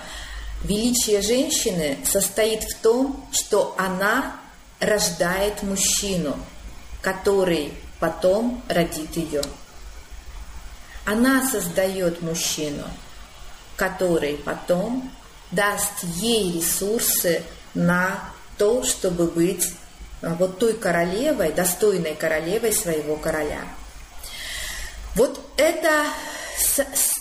«Величие 0.64 1.22
женщины 1.22 1.98
состоит 2.06 2.64
в 2.64 2.78
том, 2.80 3.26
что 3.32 3.74
она 3.78 4.36
рождает 4.80 5.64
мужчину, 5.64 6.38
который 7.02 7.74
потом 8.00 8.62
родит 8.68 9.16
ее». 9.16 9.42
Она 11.06 11.48
создает 11.50 12.22
мужчину, 12.22 12.84
который 13.78 14.36
потом 14.36 15.10
даст 15.52 16.04
ей 16.16 16.54
ресурсы 16.54 17.44
на 17.74 18.30
то, 18.58 18.84
чтобы 18.84 19.28
быть 19.28 19.74
э, 20.22 20.34
вот 20.38 20.60
той 20.60 20.74
королевой, 20.74 21.54
достойной 21.54 22.16
королевой 22.16 22.74
своего 22.74 23.16
короля– 23.16 23.62
вот 25.16 25.40
это 25.58 26.06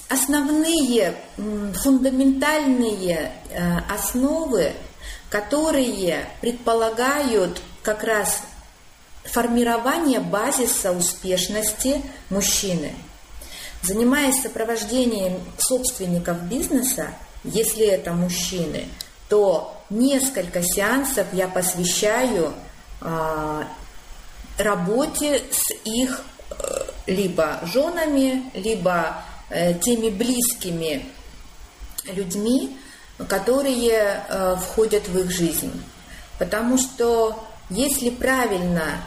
основные 0.08 1.14
фундаментальные 1.36 3.32
э, 3.50 3.78
основы, 3.88 4.72
которые 5.30 6.26
предполагают 6.40 7.60
как 7.82 8.04
раз 8.04 8.42
формирование 9.24 10.20
базиса 10.20 10.92
успешности 10.92 12.02
мужчины. 12.30 12.94
Занимаясь 13.82 14.42
сопровождением 14.42 15.40
собственников 15.58 16.42
бизнеса, 16.42 17.14
если 17.44 17.86
это 17.86 18.12
мужчины, 18.12 18.86
то 19.28 19.82
несколько 19.90 20.62
сеансов 20.62 21.26
я 21.32 21.48
посвящаю 21.48 22.52
а, 23.00 23.66
работе 24.58 25.42
с 25.50 25.72
их 25.84 26.22
либо 27.06 27.60
женами, 27.64 28.50
либо 28.54 29.22
э, 29.50 29.74
теми 29.74 30.10
близкими 30.10 31.06
людьми, 32.04 32.76
которые 33.28 34.24
э, 34.28 34.56
входят 34.56 35.08
в 35.08 35.18
их 35.18 35.30
жизнь. 35.30 35.72
Потому 36.38 36.78
что 36.78 37.44
если 37.70 38.10
правильно, 38.10 39.02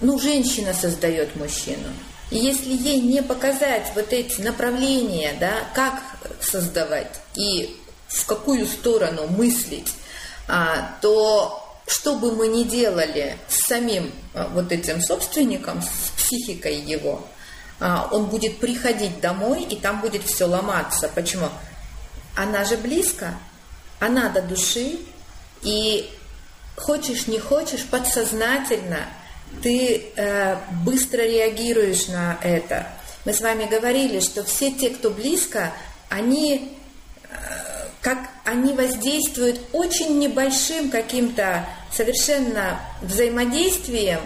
ну, 0.00 0.18
женщина 0.18 0.74
создает 0.74 1.36
мужчину, 1.36 1.88
и 2.30 2.38
если 2.38 2.72
ей 2.72 3.00
не 3.00 3.22
показать 3.22 3.90
вот 3.94 4.12
эти 4.12 4.40
направления, 4.40 5.34
да, 5.38 5.52
как 5.74 6.00
создавать 6.40 7.20
и 7.34 7.76
в 8.08 8.26
какую 8.26 8.66
сторону 8.66 9.26
мыслить, 9.28 9.92
а, 10.48 10.96
то 11.00 11.66
что 11.86 12.16
бы 12.16 12.32
мы 12.32 12.48
ни 12.48 12.64
делали 12.64 13.36
с 13.48 13.66
самим 13.66 14.12
а, 14.34 14.48
вот 14.52 14.70
этим 14.70 15.00
собственником, 15.02 15.82
с 15.82 16.20
психикой 16.20 16.76
его, 16.76 17.26
он 17.80 18.26
будет 18.26 18.58
приходить 18.58 19.20
домой, 19.20 19.62
и 19.62 19.76
там 19.76 20.00
будет 20.00 20.24
все 20.24 20.44
ломаться. 20.44 21.10
Почему? 21.14 21.48
Она 22.36 22.64
же 22.64 22.76
близко, 22.76 23.34
она 23.98 24.28
до 24.28 24.42
души, 24.42 24.98
и 25.62 26.10
хочешь, 26.76 27.26
не 27.26 27.38
хочешь, 27.38 27.84
подсознательно 27.86 29.06
ты 29.62 30.12
э, 30.14 30.56
быстро 30.84 31.22
реагируешь 31.22 32.06
на 32.06 32.38
это. 32.42 32.86
Мы 33.24 33.34
с 33.34 33.40
вами 33.40 33.64
говорили, 33.64 34.20
что 34.20 34.44
все 34.44 34.70
те, 34.70 34.90
кто 34.90 35.10
близко, 35.10 35.72
они 36.08 36.78
э, 37.24 37.28
как 38.00 38.18
они 38.44 38.72
воздействуют 38.74 39.60
очень 39.72 40.18
небольшим 40.18 40.90
каким-то 40.90 41.66
совершенно 41.92 42.80
взаимодействием, 43.02 44.20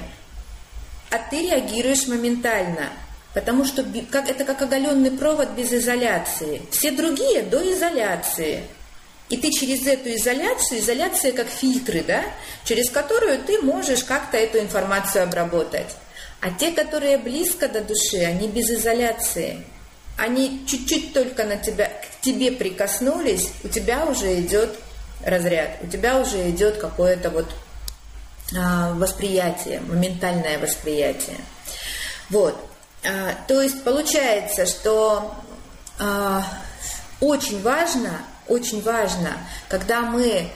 а 1.11 1.19
ты 1.31 1.49
реагируешь 1.49 2.07
моментально– 2.07 2.91
Потому 3.35 3.65
что 3.65 3.85
как, 4.11 4.31
это 4.31 4.45
как 4.45 4.63
оголенный 4.63 5.11
провод 5.11 5.51
без 5.51 5.73
изоляции. 5.73 6.63
Все 6.71 6.93
другие 6.93 7.43
до 7.43 7.61
изоляции. 7.73 8.63
И 9.29 9.37
ты 9.37 9.51
через 9.51 9.87
эту 9.87 10.15
изоляцию, 10.15 10.81
изоляция 10.81 11.33
как 11.33 11.49
фильтры, 11.49 12.05
да, 12.07 12.23
через 12.65 12.91
которую 12.91 13.41
ты 13.41 13.61
можешь 13.61 14.05
как-то 14.05 14.37
эту 14.37 14.61
информацию 14.61 15.25
обработать. 15.25 15.97
А 16.41 16.51
те, 16.51 16.71
которые 16.71 17.19
близко 17.19 17.69
до 17.69 17.81
души, 17.81 18.19
они 18.19 18.49
без 18.49 18.71
изоляции. 18.71 19.65
Они 20.17 20.65
чуть-чуть 20.69 21.13
только 21.13 21.45
на 21.45 21.57
тебя, 21.57 21.87
к 21.87 22.21
тебе 22.21 22.53
прикоснулись, 22.53 23.51
у 23.65 23.69
тебя 23.69 24.05
уже 24.07 24.41
идет 24.41 24.79
разряд, 25.25 25.71
у 25.83 25.89
тебя 25.89 26.21
уже 26.21 26.51
идет 26.51 26.77
какое-то 26.77 27.31
вот 27.31 27.47
а, 28.57 28.93
восприятие, 28.93 29.81
моментальное 29.81 30.59
восприятие. 30.59 31.39
Вот. 32.31 32.57
А, 33.07 33.35
то 33.47 33.61
есть 33.61 33.85
получается, 33.85 34.67
что 34.67 35.35
а, 35.99 36.43
очень 37.21 37.63
важно, 37.63 38.19
очень 38.49 38.83
важно, 38.83 39.33
когда 39.69 40.03
мы 40.03 40.51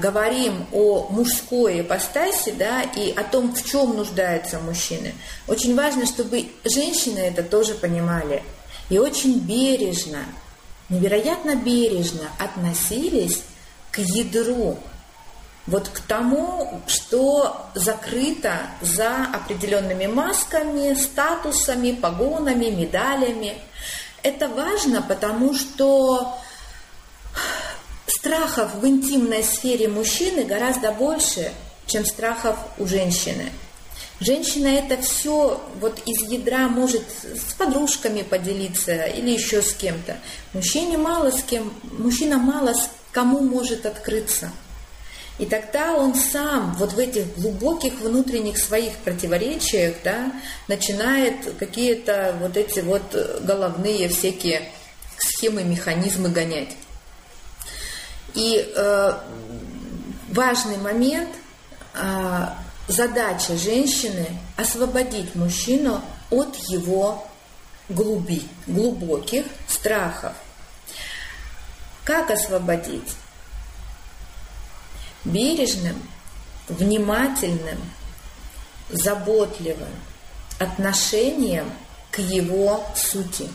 говорим 0.00 0.66
о 0.70 1.08
мужской 1.10 1.80
ипостаси, 1.80 2.52
да, 2.52 2.82
и 2.82 3.10
о 3.10 3.24
том, 3.24 3.52
в 3.52 3.64
чем 3.64 3.96
нуждаются 3.96 4.60
мужчины, 4.60 5.12
очень 5.48 5.74
важно, 5.74 6.06
чтобы 6.06 6.46
женщины 6.64 7.18
это 7.18 7.42
тоже 7.42 7.74
понимали. 7.74 8.44
И 8.90 8.98
очень 8.98 9.40
бережно, 9.40 10.20
невероятно 10.88 11.56
бережно 11.56 12.28
относились 12.38 13.42
к 13.90 13.98
ядру 13.98 14.78
вот 15.66 15.88
к 15.88 16.00
тому, 16.00 16.82
что 16.86 17.66
закрыто 17.74 18.66
за 18.82 19.24
определенными 19.32 20.06
масками, 20.06 20.94
статусами, 20.94 21.92
погонами, 21.92 22.66
медалями. 22.66 23.56
Это 24.22 24.48
важно, 24.48 25.00
потому 25.02 25.54
что 25.54 26.38
страхов 28.06 28.74
в 28.74 28.86
интимной 28.86 29.42
сфере 29.42 29.88
мужчины 29.88 30.44
гораздо 30.44 30.92
больше, 30.92 31.52
чем 31.86 32.04
страхов 32.04 32.56
у 32.78 32.86
женщины. 32.86 33.50
Женщина 34.20 34.68
это 34.68 35.00
все 35.02 35.62
вот 35.80 36.00
из 36.06 36.30
ядра 36.30 36.68
может 36.68 37.02
с 37.22 37.52
подружками 37.54 38.22
поделиться 38.22 39.06
или 39.06 39.30
еще 39.30 39.60
с 39.60 39.72
кем-то. 39.72 40.18
Мужчине 40.52 40.98
мало 40.98 41.30
с 41.30 41.42
кем, 41.42 41.72
мужчина 41.98 42.38
мало 42.38 42.74
с 42.74 42.90
кому 43.12 43.40
может 43.40 43.86
открыться– 43.86 44.52
и 45.38 45.46
тогда 45.46 45.94
он 45.94 46.14
сам 46.14 46.74
вот 46.74 46.92
в 46.92 46.98
этих 46.98 47.34
глубоких 47.36 47.94
внутренних 47.94 48.58
своих 48.58 48.94
противоречиях 48.98 49.96
да, 50.04 50.32
начинает 50.68 51.54
какие-то 51.58 52.36
вот 52.40 52.56
эти 52.56 52.80
вот 52.80 53.02
головные 53.42 54.08
всякие 54.08 54.70
схемы, 55.18 55.64
механизмы 55.64 56.28
гонять. 56.28 56.76
И 58.34 58.64
э, 58.76 59.12
важный 60.30 60.76
момент, 60.76 61.30
э, 61.94 62.46
задача 62.86 63.56
женщины 63.56 64.28
освободить 64.56 65.34
мужчину 65.34 66.00
от 66.30 66.54
его 66.68 67.26
глуби, 67.88 68.46
глубоких 68.66 69.46
страхов. 69.68 70.34
Как 72.04 72.30
освободить? 72.30 73.16
Бережным, 75.24 75.96
внимательным, 76.68 77.78
заботливым 78.90 79.88
отношением 80.58 81.70
к 82.10 82.18
его 82.18 82.84
сути, 82.94 83.48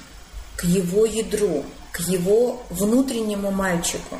к 0.55 0.65
его 0.65 1.05
ядру, 1.05 1.63
к 1.91 2.01
его 2.01 2.62
внутреннему 2.69 3.51
мальчику. 3.51 4.17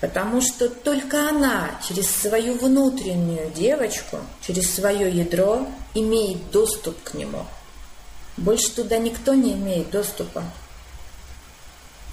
Потому 0.00 0.40
что 0.40 0.68
только 0.68 1.28
она 1.28 1.70
через 1.86 2.08
свою 2.08 2.56
внутреннюю 2.56 3.50
девочку, 3.50 4.18
через 4.46 4.74
свое 4.74 5.10
ядро 5.10 5.66
имеет 5.94 6.50
доступ 6.50 7.02
к 7.02 7.14
нему. 7.14 7.44
Больше 8.36 8.70
туда 8.70 8.98
никто 8.98 9.34
не 9.34 9.52
имеет 9.52 9.90
доступа. 9.90 10.44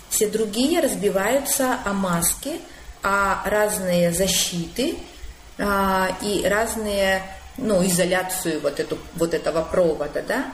Все 0.10 0.28
другие 0.28 0.80
разбиваются 0.80 1.80
о 1.86 1.94
маски– 1.94 2.60
а 3.08 3.48
разные 3.48 4.12
защиты 4.12 4.98
а, 5.60 6.18
и 6.24 6.44
разные, 6.44 7.22
ну, 7.56 7.86
изоляцию 7.86 8.60
вот, 8.62 8.80
эту, 8.80 8.98
вот 9.14 9.36
этого 9.36 9.62
провода, 9.62 10.24
да, 10.24 10.52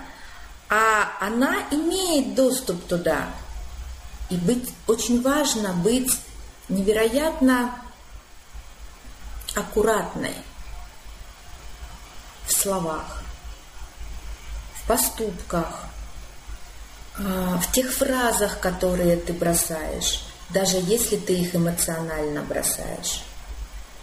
а 0.70 1.14
она 1.22 1.56
имеет 1.72 2.36
доступ 2.36 2.86
туда. 2.88 3.28
И 4.30 4.36
быть, 4.36 4.70
очень 4.86 5.22
важно 5.22 5.72
быть 5.72 6.12
невероятно 6.68 7.74
аккуратной 9.56 10.36
в 12.48 12.52
словах, 12.52 13.24
в 14.76 14.88
поступках, 14.90 15.86
а, 17.18 17.58
в 17.60 17.72
тех 17.72 17.94
фразах, 17.94 18.60
которые 18.60 19.16
ты 19.16 19.32
бросаешь 19.32 20.26
даже 20.54 20.78
если 20.78 21.18
ты 21.18 21.34
их 21.34 21.56
эмоционально 21.56 22.42
бросаешь. 22.44 23.24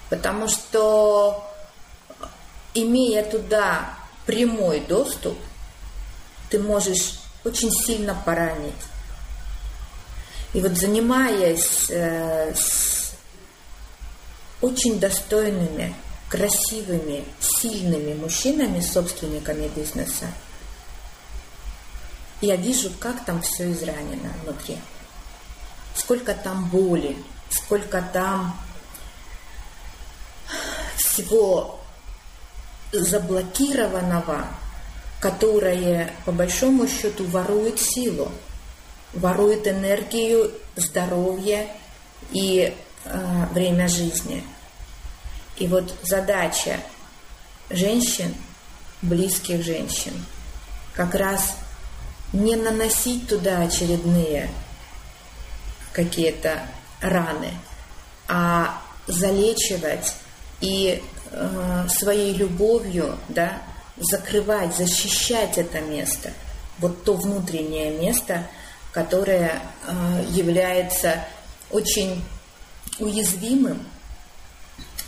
Потому 0.08 0.48
что, 0.48 1.46
имея 2.74 3.22
туда 3.24 3.94
прямой 4.26 4.80
доступ, 4.80 5.38
ты 6.50 6.58
можешь 6.58 7.20
очень 7.44 7.70
сильно 7.70 8.14
поранить. 8.14 8.74
И 10.54 10.60
вот 10.60 10.72
занимаясь 10.78 11.90
э, 11.90 12.54
с 12.54 13.12
очень 14.62 14.98
достойными, 14.98 15.94
красивыми, 16.30 17.24
сильными 17.40 18.14
мужчинами, 18.14 18.80
собственниками 18.80 19.68
бизнеса, 19.68 20.26
я 22.40 22.56
вижу, 22.56 22.90
как 22.98 23.24
там 23.24 23.42
все 23.42 23.70
изранено 23.72 24.32
внутри 24.42 24.78
сколько 25.98 26.34
там 26.34 26.68
боли, 26.68 27.16
сколько 27.50 28.00
там 28.00 28.56
всего 30.96 31.80
заблокированного, 32.92 34.46
которое 35.20 36.12
по 36.24 36.32
большому 36.32 36.86
счету 36.86 37.24
ворует 37.26 37.80
силу, 37.80 38.30
ворует 39.12 39.66
энергию, 39.66 40.52
здоровье 40.76 41.68
и 42.30 42.74
э, 43.04 43.46
время 43.52 43.88
жизни. 43.88 44.44
И 45.56 45.66
вот 45.66 45.92
задача 46.04 46.78
женщин, 47.68 48.34
близких 49.02 49.64
женщин, 49.64 50.12
как 50.94 51.14
раз 51.14 51.56
не 52.32 52.54
наносить 52.54 53.28
туда 53.28 53.62
очередные 53.62 54.50
какие-то 55.98 56.62
раны, 57.00 57.50
а 58.28 58.80
залечивать 59.08 60.14
и 60.60 61.02
э, 61.32 61.88
своей 61.88 62.34
любовью 62.34 63.18
да, 63.28 63.62
закрывать, 63.96 64.76
защищать 64.76 65.58
это 65.58 65.80
место. 65.80 66.30
Вот 66.78 67.02
то 67.02 67.14
внутреннее 67.14 67.90
место, 67.98 68.46
которое 68.92 69.60
э, 69.88 70.24
является 70.30 71.24
очень 71.72 72.24
уязвимым 73.00 73.84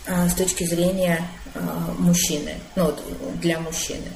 э, 0.07 0.29
с 0.29 0.35
точки 0.35 0.65
зрения 0.65 1.25
э, 1.55 1.61
мужчины, 1.99 2.57
ну, 2.75 2.93
для 3.35 3.61
мужчины. 3.61 4.09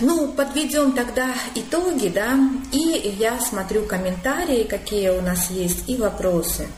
Ну, 0.00 0.28
подведем 0.32 0.92
тогда 0.92 1.34
итоги, 1.54 2.08
да, 2.08 2.38
и 2.72 3.16
я 3.18 3.38
смотрю 3.40 3.84
комментарии, 3.84 4.64
какие 4.64 5.10
у 5.10 5.20
нас 5.20 5.50
есть, 5.50 5.88
и 5.88 5.96
вопросы. 5.96 6.68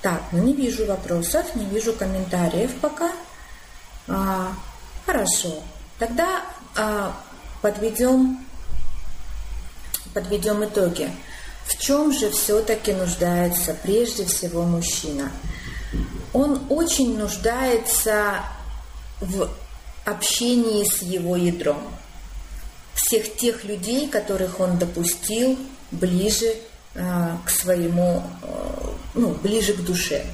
Так, 0.00 0.22
ну 0.32 0.42
не 0.42 0.54
вижу 0.54 0.86
вопросов, 0.86 1.54
не 1.54 1.66
вижу 1.66 1.92
комментариев 1.92 2.72
пока. 2.80 3.12
А, 4.08 4.52
хорошо, 5.06 5.62
тогда 5.98 6.42
а, 6.76 7.14
подведем, 7.60 8.44
подведем 10.14 10.64
итоги. 10.64 11.10
В 11.66 11.78
чем 11.78 12.12
же 12.12 12.30
все-таки 12.30 12.92
нуждается 12.92 13.74
прежде 13.74 14.24
всего 14.24 14.62
мужчина? 14.62 15.30
Он 16.32 16.60
очень 16.68 17.16
нуждается 17.16 18.40
в 19.20 19.48
общении 20.04 20.84
с 20.84 21.02
его 21.02 21.36
ядром. 21.36 21.82
Всех 22.94 23.36
тех 23.36 23.64
людей, 23.64 24.08
которых 24.08 24.60
он 24.60 24.78
допустил 24.78 25.58
ближе 25.90 26.54
э, 26.94 27.36
к 27.44 27.50
своему, 27.50 28.22
э, 28.42 28.86
ну, 29.14 29.30
ближе 29.34 29.74
к 29.74 29.80
душе. 29.80 30.24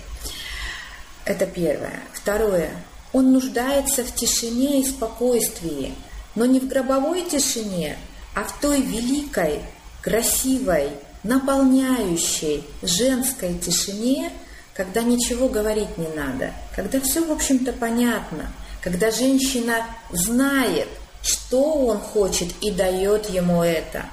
Это 1.24 1.46
первое. 1.46 2.00
Второе. 2.12 2.70
Он 3.12 3.32
нуждается 3.32 4.04
в 4.04 4.14
тишине 4.14 4.80
и 4.80 4.86
спокойствии, 4.86 5.94
но 6.34 6.44
не 6.44 6.60
в 6.60 6.68
гробовой 6.68 7.22
тишине, 7.22 7.98
а 8.34 8.44
в 8.44 8.60
той 8.60 8.82
великой, 8.82 9.60
красивой, 10.02 10.90
наполняющей 11.22 12.64
женской 12.82 13.58
тишине, 13.58 14.32
когда 14.74 15.02
ничего 15.02 15.48
говорить 15.48 15.98
не 15.98 16.08
надо, 16.08 16.52
когда 16.76 17.00
все, 17.00 17.24
в 17.24 17.32
общем-то, 17.32 17.72
понятно, 17.72 18.52
когда 18.82 19.10
женщина 19.10 19.86
знает, 20.10 20.88
что 21.22 21.72
он 21.72 21.98
хочет 21.98 22.48
и 22.60 22.70
дает 22.70 23.28
ему 23.30 23.62
это, 23.62 24.06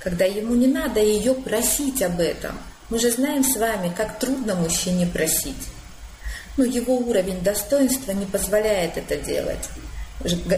когда 0.00 0.24
ему 0.24 0.54
не 0.54 0.66
надо 0.66 1.00
ее 1.00 1.34
просить 1.34 2.02
об 2.02 2.20
этом. 2.20 2.58
Мы 2.90 2.98
же 2.98 3.10
знаем 3.10 3.44
с 3.44 3.56
вами, 3.56 3.92
как 3.96 4.18
трудно 4.18 4.54
мужчине 4.54 5.06
просить. 5.06 5.68
Но 6.56 6.64
его 6.64 6.96
уровень 6.96 7.40
достоинства 7.40 8.12
не 8.12 8.26
позволяет 8.26 8.98
это 8.98 9.16
делать. 9.16 9.68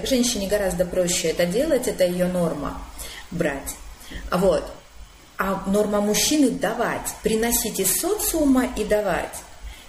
Женщине 0.05 0.49
гораздо 0.49 0.85
проще 0.85 1.29
это 1.29 1.47
делать, 1.47 1.87
это 1.87 2.05
ее 2.05 2.27
норма 2.27 2.83
брать. 3.31 3.77
Вот. 4.31 4.65
А 5.37 5.63
норма 5.67 6.01
мужчины 6.01 6.51
давать, 6.51 7.15
приносить 7.23 7.81
из 7.81 8.01
социума 8.01 8.67
и 8.77 8.85
давать. 8.85 9.37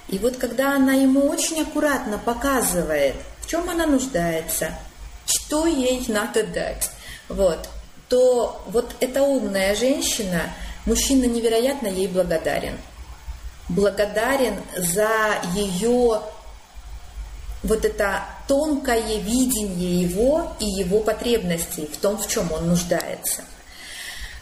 И 0.07 0.19
вот 0.19 0.37
когда 0.37 0.75
она 0.75 0.93
ему 0.93 1.27
очень 1.27 1.61
аккуратно 1.61 2.17
показывает, 2.17 3.15
в 3.45 3.49
чем 3.49 3.69
она 3.69 3.85
нуждается, 3.85 4.71
что 5.25 5.67
ей 5.67 6.03
надо 6.07 6.43
дать, 6.43 6.89
вот, 7.29 7.69
то 8.09 8.63
вот 8.67 8.95
эта 8.99 9.21
умная 9.21 9.75
женщина, 9.75 10.53
мужчина 10.85 11.25
невероятно 11.25 11.87
ей 11.87 12.07
благодарен. 12.07 12.77
Благодарен 13.69 14.55
за 14.75 15.09
ее 15.53 16.21
вот 17.63 17.85
это 17.85 18.25
тонкое 18.47 19.19
видение 19.19 20.01
его 20.01 20.55
и 20.59 20.65
его 20.65 20.99
потребностей 20.99 21.89
в 21.91 21.97
том, 21.97 22.17
в 22.17 22.27
чем 22.27 22.51
он 22.51 22.67
нуждается. 22.67 23.43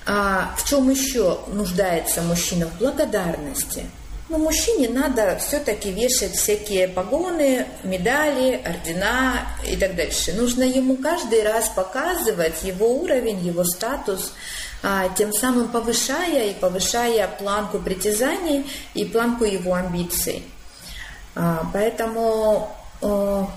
А 0.06 0.54
в 0.58 0.68
чем 0.68 0.90
еще 0.90 1.40
нуждается 1.48 2.22
мужчина? 2.22 2.68
В 2.68 2.78
благодарности. 2.80 3.86
Но 4.34 4.40
мужчине 4.40 4.90
надо 4.90 5.38
все-таки 5.38 5.92
вешать 5.92 6.36
всякие 6.36 6.88
погоны, 6.88 7.68
медали, 7.84 8.60
ордена 8.66 9.46
и 9.64 9.76
так 9.76 9.96
дальше. 9.96 10.34
Нужно 10.34 10.64
ему 10.64 10.98
каждый 10.98 11.44
раз 11.44 11.70
показывать 11.70 12.64
его 12.64 12.96
уровень, 12.96 13.46
его 13.46 13.64
статус, 13.64 14.34
а, 14.82 15.08
тем 15.10 15.32
самым 15.34 15.68
повышая 15.68 16.48
и 16.48 16.56
повышая 16.56 17.28
планку 17.28 17.78
притязаний 17.78 18.66
и 18.96 19.06
планку 19.06 19.46
его 19.46 19.76
амбиций. 19.76 20.44
А, 21.36 21.68
поэтому 21.72 22.76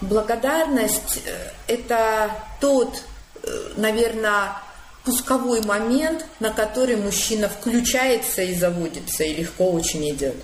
благодарность 0.02 1.22
э,– 1.24 1.52
это 1.68 2.32
тот, 2.60 3.02
э, 3.42 3.48
наверное, 3.78 4.58
пусковой 5.04 5.62
момент, 5.62 6.26
на 6.38 6.50
который 6.50 6.96
мужчина 6.96 7.48
включается 7.48 8.42
и 8.42 8.54
заводится, 8.54 9.24
и 9.24 9.36
легко 9.36 9.70
очень 9.70 10.10
идет. 10.10 10.34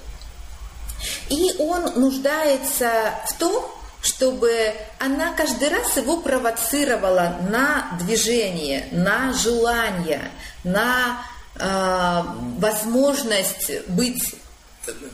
И 1.28 1.52
он 1.58 2.00
нуждается 2.00 3.14
в 3.28 3.38
том, 3.38 3.64
чтобы 4.02 4.74
она 4.98 5.32
каждый 5.32 5.68
раз 5.68 5.96
его 5.96 6.18
провоцировала 6.18 7.38
на 7.48 7.96
движение, 8.00 8.88
на 8.90 9.32
желание, 9.32 10.30
на 10.64 11.22
э, 11.54 12.22
возможность 12.58 13.86
быть 13.88 14.34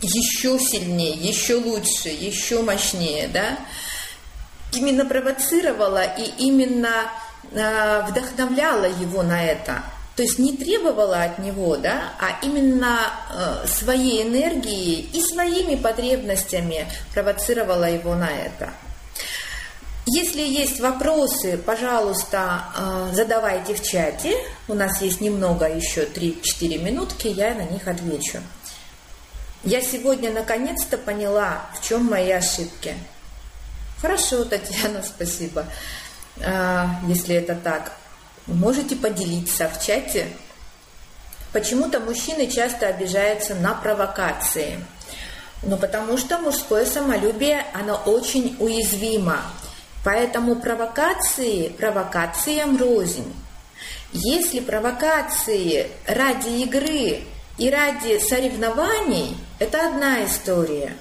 еще 0.01 0.59
сильнее, 0.59 1.13
еще 1.13 1.57
лучше, 1.57 2.09
еще 2.09 2.63
мощнее, 2.63 3.29
да, 3.29 3.59
именно 4.73 5.05
провоцировала 5.05 6.05
и 6.05 6.25
именно 6.39 7.11
э, 7.53 8.07
вдохновляла 8.09 8.87
его 8.87 9.23
на 9.23 9.45
это. 9.45 9.83
То 10.19 10.23
есть 10.25 10.41
не 10.41 10.57
требовала 10.57 11.23
от 11.23 11.39
него, 11.39 11.77
да, 11.77 12.13
а 12.19 12.45
именно 12.45 13.13
э, 13.31 13.69
своей 13.69 14.25
энергией 14.25 15.09
и 15.13 15.21
своими 15.23 15.77
потребностями 15.77 16.89
провоцировала 17.15 17.85
его 17.85 18.17
на 18.17 18.29
это. 18.29 18.71
Если 20.07 20.41
есть 20.41 20.81
вопросы, 20.81 21.57
пожалуйста, 21.57 22.65
э, 22.77 23.11
задавайте 23.13 23.75
в 23.75 23.81
чате. 23.81 24.35
У 24.67 24.75
нас 24.75 25.01
есть 25.03 25.21
немного, 25.21 25.67
еще 25.67 26.03
3-4 26.03 26.83
минутки, 26.83 27.29
я 27.29 27.55
на 27.55 27.63
них 27.63 27.87
отвечу. 27.87 28.39
Я 29.63 29.81
сегодня 29.81 30.33
наконец-то 30.33 30.99
поняла, 30.99 31.67
в 31.79 31.89
чем 31.89 32.07
мои 32.07 32.33
ошибки. 32.33 32.97
Хорошо, 34.03 34.45
Татьяна, 34.45 35.01
спасибо. 35.07 35.67
А, 36.45 37.01
если 37.07 37.37
это 37.37 37.55
так, 37.55 37.93
можете 38.55 38.97
поделиться 38.97 39.69
в 39.69 39.85
чате. 39.85 40.29
Почему-то 41.53 42.01
мужчины 42.01 42.49
часто 42.49 42.89
обижаются 42.89 43.55
на 43.55 43.75
провокации. 43.75 44.85
Ну, 45.63 45.77
потому 45.77 46.17
что 46.17 46.39
мужское 46.39 46.87
самолюбие, 46.87 47.67
оно 47.73 47.97
очень 48.07 48.57
уязвимо. 48.59 49.43
Поэтому 50.05 50.57
провокации 50.57 51.69
провокациям 51.69 52.77
рознь. 52.79 53.35
Если 54.13 54.61
провокации 54.61 55.89
ради 56.07 56.49
игры 56.63 57.23
и 57.59 57.71
ради 57.71 58.19
соревнований– 58.19 59.37
это 59.59 59.89
одна 59.89 60.25
история. 60.25 60.97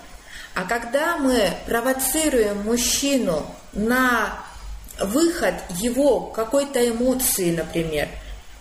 А 0.56 0.64
когда 0.64 1.18
мы 1.18 1.54
провоцируем 1.68 2.64
мужчину 2.64 3.46
на 3.74 4.40
выход 5.00 5.56
его 5.80 6.22
какой-то 6.22 6.88
эмоции, 6.88 7.56
например, 7.56 8.10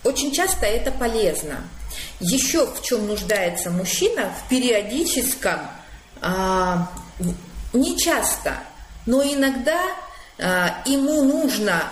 очень 0.03 0.31
часто 0.31 0.65
это 0.65 0.91
полезно. 0.91 1.63
Еще 2.19 2.65
в 2.65 2.81
чем 2.83 3.07
нуждается 3.07 3.69
мужчина 3.69 4.31
в 4.31 4.49
периодическом, 4.49 5.59
а, 6.21 6.91
не 7.73 7.97
часто, 7.97 8.57
но 9.05 9.23
иногда 9.23 9.81
а, 10.39 10.81
ему 10.85 11.23
нужно 11.23 11.83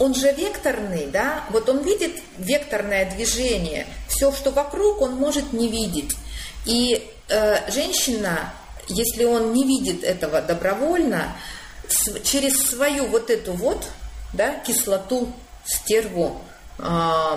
он 0.00 0.14
же 0.14 0.32
векторный, 0.32 1.06
да, 1.06 1.44
вот 1.50 1.68
он 1.68 1.82
видит 1.82 2.22
векторное 2.38 3.10
движение, 3.10 3.86
все, 4.08 4.32
что 4.32 4.50
вокруг, 4.50 5.02
он 5.02 5.16
может 5.16 5.52
не 5.52 5.68
видеть. 5.68 6.16
И 6.64 7.06
э, 7.28 7.70
женщина, 7.70 8.52
если 8.88 9.24
он 9.24 9.52
не 9.52 9.66
видит 9.66 10.02
этого 10.02 10.40
добровольно, 10.40 11.36
через 12.24 12.68
свою 12.68 13.06
вот 13.06 13.30
эту 13.30 13.52
вот, 13.52 13.86
да, 14.32 14.54
кислоту, 14.60 15.32
стерву, 15.64 16.40
э, 16.78 17.36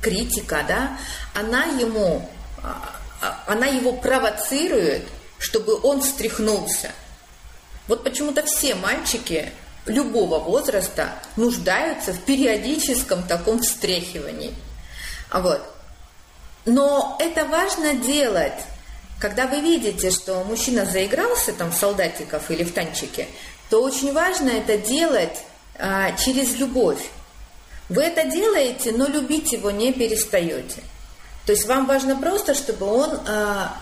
критика, 0.00 0.64
да, 0.66 0.98
она 1.34 1.64
ему, 1.64 2.28
э, 2.62 2.68
она 3.46 3.66
его 3.66 3.92
провоцирует, 3.92 5.08
чтобы 5.38 5.80
он 5.82 6.02
встряхнулся. 6.02 6.92
Вот 7.88 8.04
почему-то 8.04 8.44
все 8.44 8.74
мальчики 8.74 9.52
любого 9.86 10.38
возраста 10.38 11.14
нуждаются 11.36 12.12
в 12.12 12.20
периодическом 12.20 13.26
таком 13.26 13.60
встряхивании. 13.60 14.54
А 15.30 15.40
вот. 15.40 15.62
Но 16.66 17.16
это 17.18 17.46
важно 17.46 17.94
делать, 17.94 18.60
когда 19.20 19.46
вы 19.46 19.60
видите, 19.60 20.10
что 20.10 20.42
мужчина 20.44 20.86
заигрался 20.86 21.52
там 21.52 21.70
в 21.70 21.74
солдатиков 21.74 22.50
или 22.50 22.64
в 22.64 22.72
танчике, 22.72 23.28
то 23.68 23.82
очень 23.82 24.12
важно 24.12 24.48
это 24.48 24.78
делать 24.78 25.38
а, 25.78 26.12
через 26.12 26.56
любовь. 26.56 27.10
Вы 27.88 28.02
это 28.02 28.24
делаете, 28.24 28.92
но 28.92 29.06
любить 29.06 29.52
его 29.52 29.70
не 29.70 29.92
перестаете. 29.92 30.82
То 31.44 31.52
есть 31.52 31.66
вам 31.66 31.86
важно 31.86 32.16
просто, 32.16 32.54
чтобы 32.54 32.86
он 32.86 33.20
а, 33.28 33.76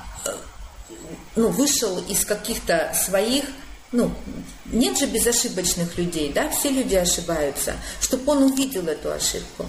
ну, 1.37 1.49
вышел 1.49 1.99
из 2.09 2.25
каких-то 2.25 2.93
своих 2.95 3.45
ну, 3.91 4.11
нет 4.67 4.99
же 4.99 5.07
безошибочных 5.07 5.97
людей, 5.97 6.31
да, 6.33 6.51
все 6.51 6.69
люди 6.69 6.95
ошибаются, 6.95 7.75
чтобы 8.03 8.33
он 8.33 8.43
увидел 8.43 8.87
эту 8.87 9.11
ошибку. 9.11 9.67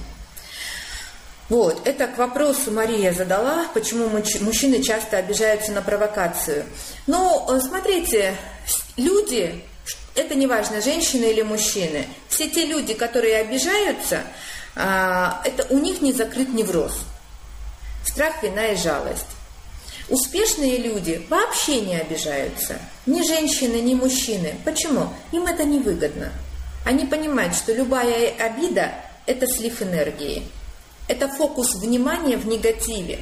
Вот, 1.50 1.88
это 1.88 2.06
к 2.06 2.18
вопросу 2.20 2.72
Мария 2.72 3.12
задала, 3.12 3.66
почему 3.74 4.08
мужчины 4.08 4.84
часто 4.84 5.18
обижаются 5.18 5.72
на 5.72 5.82
провокацию. 5.82 6.66
Но, 7.08 7.48
э, 7.50 7.60
смотрите, 7.60 8.36
люди, 8.98 9.64
это 10.14 10.36
не 10.36 10.46
важно, 10.46 10.80
женщины 10.80 11.26
или 11.26 11.42
мужчины, 11.42 12.06
все 12.28 12.50
те 12.50 12.66
люди, 12.66 12.94
которые 12.94 13.38
обижаются, 13.38 14.22
а, 14.76 15.42
это 15.44 15.66
у 15.74 15.80
них 15.80 16.02
не 16.02 16.14
закрыт 16.14 16.50
невроз. 16.50 17.00
Страх, 18.06 18.44
вина 18.44 18.68
и 18.68 18.76
жалость. 18.76 19.26
Успешные 20.08 20.78
люди 20.78 21.26
вообще 21.30 21.82
не 21.82 21.96
обижаются. 21.96 22.80
Ни 23.08 23.28
женщины, 23.28 23.82
ни 23.82 23.96
мужчины. 23.96 24.56
Почему? 24.66 25.14
Им 25.32 25.48
это 25.48 25.64
невыгодно. 25.64 26.32
Они 26.86 27.06
понимают, 27.06 27.56
что 27.56 27.74
любая 27.74 28.34
обида– 28.40 28.92
это 29.26 29.48
слив 29.48 29.82
энергии. 29.82 30.44
Это 31.10 31.28
фокус 31.28 31.76
внимания 31.76 32.38
в 32.38 32.48
негативе. 32.48 33.20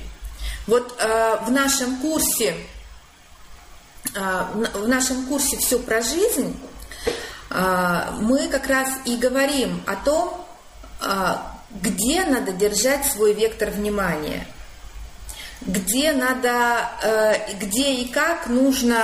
Вот 0.68 0.96
э, 1.00 1.38
в 1.46 1.52
нашем 1.52 1.98
курсе, 1.98 2.56
э, 4.14 4.44
в 4.74 4.88
нашем 4.88 5.26
курсе 5.26 5.58
«Все 5.58 5.80
про 5.80 6.02
жизнь» 6.02 6.56
э, 7.50 8.04
мы 8.20 8.48
как 8.50 8.68
раз 8.68 8.90
и 9.06 9.16
говорим 9.16 9.82
о 9.88 9.96
том, 9.96 10.44
где 11.70 12.26
надо 12.26 12.52
держать 12.52 13.06
свой 13.06 13.34
вектор 13.34 13.70
внимания, 13.70 14.48
где 15.62 16.14
надо, 16.14 16.90
э, 17.04 17.54
где 17.60 17.94
и 17.94 18.08
как 18.08 18.48
нужно 18.48 19.02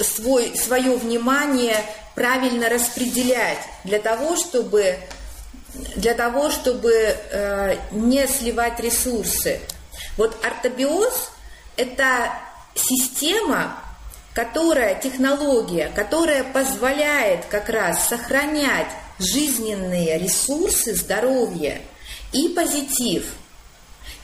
свой, 0.00 0.56
свое 0.56 0.96
внимание 0.96 1.84
правильно 2.14 2.68
распределять 2.68 3.58
для 3.84 3.98
того, 4.00 4.36
чтобы, 4.36 4.98
для 5.96 6.14
того, 6.14 6.50
чтобы 6.50 6.92
э, 6.92 7.76
не 7.92 8.26
сливать 8.26 8.80
ресурсы. 8.80 9.60
Вот 10.16 10.36
артобиоз– 10.44 11.30
это 11.76 12.30
система, 12.74 13.78
которая, 14.34 15.00
технология, 15.00 15.90
которая 15.94 16.44
позволяет 16.44 17.46
как 17.46 17.68
раз 17.68 18.08
сохранять 18.08 18.88
жизненные 19.18 20.18
ресурсы 20.18 20.94
здоровья 20.94 21.80
и 22.32 22.48
позитив. 22.50 23.32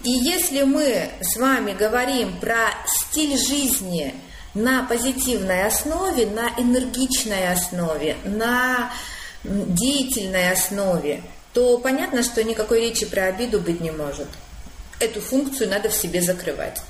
И 0.02 0.10
если 0.10 0.62
мы 0.62 1.10
с 1.20 1.36
вами 1.36 1.72
говорим 1.72 2.38
про 2.40 2.70
стиль 2.86 3.38
жизни 3.38 4.14
на 4.54 4.82
позитивной 4.84 5.64
основе, 5.66 6.26
на 6.26 6.48
энергичной 6.58 7.50
основе, 7.50 8.16
на 8.24 8.92
деятельной 9.44 10.52
основе, 10.52 11.22
то 11.52 11.78
понятно, 11.78 12.22
что 12.22 12.42
никакой 12.42 12.80
речи 12.80 13.06
про 13.06 13.26
обиду 13.26 13.60
быть 13.60 13.80
не 13.80 13.90
может. 13.90 14.28
Эту 15.00 15.20
функцию 15.20 15.68
надо 15.68 15.88
в 15.88 15.94
себе 15.94 16.22
закрывать 16.22 16.80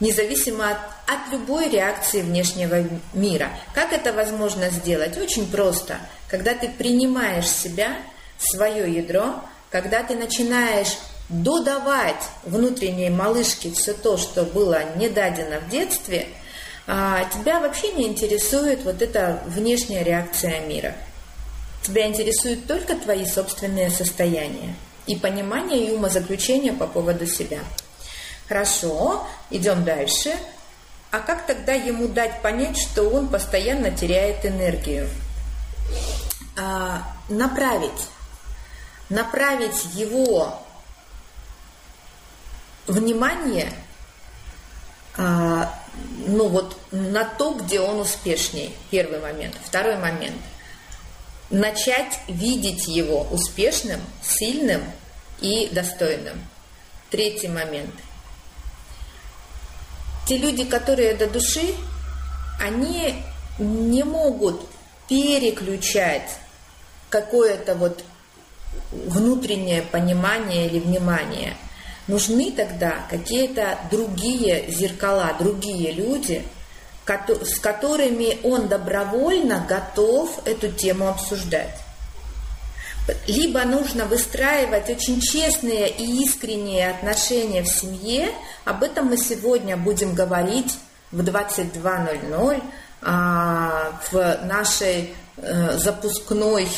независимо 0.00 0.70
от, 0.70 0.78
от 1.06 1.32
любой 1.32 1.68
реакции 1.68 2.20
внешнего 2.20 2.84
мира. 3.14 3.50
Как 3.74 3.92
это 3.92 4.12
возможно 4.12 4.70
сделать? 4.70 5.16
Очень 5.16 5.50
просто. 5.50 5.98
Когда 6.28 6.54
ты 6.54 6.68
принимаешь 6.68 7.48
себя, 7.48 7.96
свое 8.38 8.92
ядро, 8.92 9.40
когда 9.70 10.02
ты 10.02 10.14
начинаешь 10.14 10.98
додавать 11.28 12.22
внутренней 12.44 13.10
малышке 13.10 13.72
все 13.72 13.94
то, 13.94 14.16
что 14.16 14.44
было 14.44 14.96
не 14.96 15.08
дадено 15.08 15.60
в 15.60 15.70
детстве, 15.70 16.28
а, 16.86 17.24
тебя 17.24 17.58
вообще 17.58 17.92
не 17.92 18.06
интересует 18.06 18.84
вот 18.84 19.02
эта 19.02 19.42
внешняя 19.46 20.04
реакция 20.04 20.60
мира. 20.60 20.94
Тебя 21.86 22.08
интересуют 22.08 22.66
только 22.66 22.96
твои 22.96 23.24
собственные 23.24 23.90
состояния 23.90 24.74
и 25.06 25.14
понимание 25.14 25.86
и 25.86 25.92
умозаключение 25.92 26.72
по 26.72 26.88
поводу 26.88 27.28
себя. 27.28 27.60
Хорошо, 28.48 29.24
идем 29.50 29.84
дальше. 29.84 30.34
А 31.12 31.20
как 31.20 31.46
тогда 31.46 31.74
ему 31.74 32.08
дать 32.08 32.42
понять, 32.42 32.76
что 32.76 33.04
он 33.08 33.28
постоянно 33.28 33.92
теряет 33.92 34.44
энергию? 34.44 35.08
А, 36.58 37.06
направить. 37.28 38.08
Направить 39.08 39.84
его 39.94 40.60
внимание 42.88 43.72
а, 45.16 45.72
ну 46.26 46.48
вот 46.48 46.76
на 46.90 47.24
то, 47.24 47.54
где 47.54 47.78
он 47.78 48.00
успешнее. 48.00 48.72
Первый 48.90 49.20
момент. 49.20 49.54
Второй 49.62 49.96
момент. 49.98 50.34
Начать 51.50 52.18
видеть 52.28 52.88
его 52.88 53.22
успешным, 53.30 54.00
сильным 54.22 54.82
и 55.40 55.68
достойным. 55.72 56.44
Третий 57.10 57.48
момент 57.48 57.94
те 60.26 60.38
люди, 60.38 60.64
которые 60.64 61.14
до 61.14 61.28
души, 61.28 61.74
они 62.60 63.14
не 63.58 64.02
могут 64.02 64.60
переключать 65.08 66.28
какое-то 67.08 67.76
вот 67.76 68.04
внутреннее 68.90 69.82
понимание 69.82 70.66
или 70.66 70.80
внимание. 70.80 71.56
Нужны 72.08 72.50
тогда 72.50 73.06
какие-то 73.08 73.78
другие 73.90 74.68
зеркала, 74.70 75.36
другие 75.38 75.92
люди, 75.92 76.42
с 77.06 77.58
которыми 77.58 78.38
он 78.42 78.68
добровольно 78.68 79.64
готов 79.68 80.46
эту 80.46 80.70
тему 80.70 81.08
обсуждать. 81.08 81.76
Либо 83.28 83.64
нужно 83.64 84.04
выстраивать 84.06 84.90
очень 84.90 85.20
честные 85.20 85.88
и 85.88 86.24
искренние 86.24 86.90
отношения 86.90 87.62
в 87.62 87.68
семье. 87.68 88.30
Об 88.64 88.82
этом 88.82 89.06
мы 89.06 89.16
сегодня 89.16 89.76
будем 89.76 90.14
говорить 90.14 90.76
в 91.12 91.20
22.00 91.20 92.62
а, 93.02 93.92
в 94.10 94.40
нашей 94.44 95.14
э, 95.36 95.78
запускной 95.78 96.68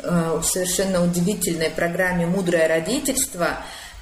э, 0.00 0.40
совершенно 0.44 1.02
удивительной 1.02 1.70
программе 1.70 2.26
«Мудрое 2.26 2.68
родительство», 2.68 3.60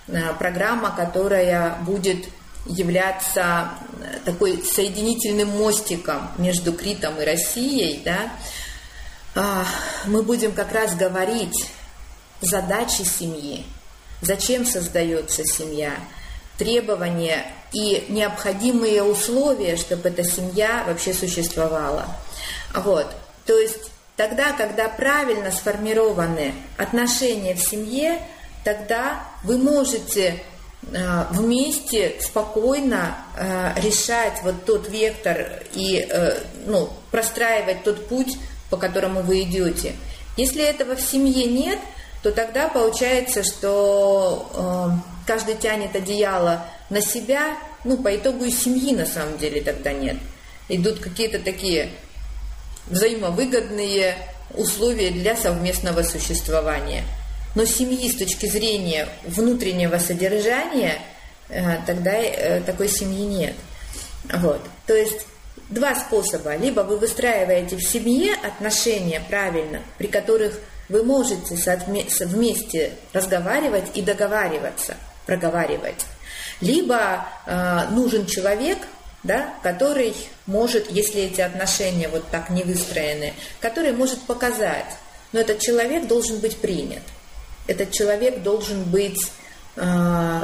э, 0.08 0.32
программа, 0.38 0.90
которая 0.90 1.76
будет 1.82 2.26
являться 2.68 3.70
такой 4.24 4.62
соединительным 4.64 5.48
мостиком 5.48 6.30
между 6.38 6.72
Критом 6.72 7.20
и 7.20 7.24
Россией, 7.24 8.02
да, 8.04 8.30
а, 9.34 9.64
мы 10.06 10.22
будем 10.22 10.52
как 10.52 10.72
раз 10.72 10.94
говорить 10.94 11.70
задачи 12.40 13.02
семьи, 13.02 13.64
зачем 14.22 14.64
создается 14.64 15.44
семья, 15.44 15.92
требования 16.58 17.44
и 17.72 18.06
необходимые 18.08 19.02
условия, 19.02 19.76
чтобы 19.76 20.08
эта 20.08 20.24
семья 20.24 20.84
вообще 20.86 21.12
существовала. 21.12 22.06
Вот. 22.74 23.06
То 23.44 23.58
есть 23.58 23.90
тогда, 24.16 24.52
когда 24.52 24.88
правильно 24.88 25.50
сформированы 25.50 26.54
отношения 26.78 27.54
в 27.54 27.60
семье, 27.60 28.20
тогда 28.64 29.22
вы 29.44 29.58
можете 29.58 30.22
э, 30.28 30.55
вместе 31.30 32.16
спокойно 32.20 33.16
э, 33.36 33.72
решать 33.80 34.40
вот 34.44 34.64
тот 34.64 34.88
вектор 34.88 35.62
и 35.74 36.06
э, 36.08 36.38
ну, 36.66 36.88
простраивать 37.10 37.82
тот 37.82 38.08
путь, 38.08 38.38
по 38.70 38.76
которому 38.76 39.22
вы 39.22 39.42
идете. 39.42 39.94
Если 40.36 40.62
этого 40.62 40.96
в 40.96 41.00
семье 41.00 41.44
нет– 41.46 41.78
то 42.26 42.32
тогда 42.32 42.66
получается, 42.66 43.44
что 43.44 44.50
э, 44.52 45.26
каждый 45.28 45.54
тянет 45.54 45.94
одеяло 45.94 46.66
на 46.90 47.00
себя, 47.00 47.56
ну, 47.84 47.98
по 47.98 48.16
итогу 48.16 48.44
и 48.44 48.50
семьи 48.50 48.92
на 48.96 49.06
самом 49.06 49.38
деле 49.38 49.60
тогда 49.60 49.92
нет. 49.92 50.16
Идут 50.68 50.98
какие-то 50.98 51.38
такие 51.38 51.90
взаимовыгодные 52.88 54.16
условия 54.54 55.10
для 55.10 55.36
совместного 55.36 56.02
существования. 56.02 57.04
Но 57.56 57.64
семьи 57.64 58.10
с 58.10 58.16
точки 58.16 58.46
зрения 58.46 59.08
внутреннего 59.24 59.96
содержания, 59.96 60.98
э, 61.48 61.78
тогда 61.86 62.12
э, 62.12 62.60
такой 62.60 62.88
семьи 62.88 63.24
нет. 63.24 63.54
Вот. 64.30 64.60
То 64.86 64.94
есть 64.94 65.26
два 65.70 65.94
способа. 65.94 66.54
Либо 66.54 66.80
вы 66.80 66.98
выстраиваете 66.98 67.76
в 67.76 67.82
семье 67.82 68.34
отношения 68.34 69.22
правильно, 69.26 69.80
при 69.96 70.06
которых 70.06 70.60
вы 70.90 71.02
можете 71.02 71.56
вместе 72.26 72.92
разговаривать 73.14 73.86
и 73.94 74.02
договариваться, 74.02 74.96
проговаривать. 75.24 76.04
Либо 76.60 77.26
э, 77.46 77.88
нужен 77.90 78.26
человек, 78.26 78.78
да, 79.22 79.54
который 79.62 80.14
может, 80.44 80.90
если 80.90 81.22
эти 81.22 81.40
отношения 81.40 82.08
вот 82.08 82.28
так 82.30 82.50
не 82.50 82.64
выстроены, 82.64 83.32
который 83.60 83.92
может 83.92 84.20
показать, 84.20 84.92
но 85.32 85.40
этот 85.40 85.58
человек 85.58 86.06
должен 86.06 86.38
быть 86.40 86.58
принят. 86.58 87.02
Этот 87.66 87.92
человек 87.92 88.42
должен 88.42 88.84
быть 88.84 89.32
э, 89.76 90.42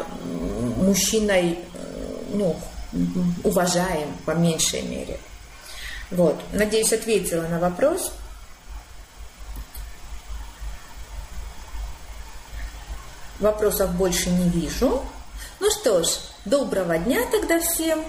мужчиной, 0.76 1.58
э, 1.74 2.16
ну, 2.32 2.56
уважаем 3.44 4.14
по 4.26 4.32
меньшей 4.32 4.82
мере. 4.82 5.18
Вот. 6.10 6.40
Надеюсь, 6.52 6.92
ответила 6.92 7.42
на 7.42 7.58
вопрос. 7.58 8.12
Вопросов 13.40 13.94
больше 13.94 14.30
не 14.30 14.48
вижу. 14.50 15.02
Ну 15.58 15.70
что 15.70 16.02
ж, 16.02 16.08
доброго 16.44 16.98
дня 16.98 17.20
тогда 17.30 17.58
всем. 17.60 18.04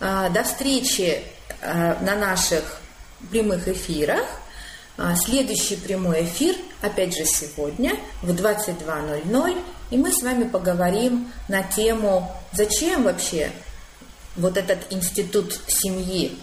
А, 0.00 0.30
до 0.30 0.44
встречи 0.44 1.22
а, 1.60 1.98
на 2.00 2.14
наших 2.14 2.80
прямых 3.30 3.68
эфирах. 3.68 4.24
А, 5.02 5.16
следующий 5.16 5.76
прямой 5.76 6.24
эфир, 6.24 6.54
опять 6.82 7.16
же 7.16 7.24
сегодня, 7.24 7.98
в 8.20 8.32
22.00. 8.32 9.64
И 9.90 9.96
мы 9.96 10.12
с 10.12 10.22
вами 10.22 10.46
поговорим 10.46 11.32
на 11.48 11.62
тему, 11.62 12.30
зачем 12.52 13.04
вообще 13.04 13.50
вот 14.36 14.58
этот 14.58 14.92
институт 14.92 15.58
семьи, 15.68 16.38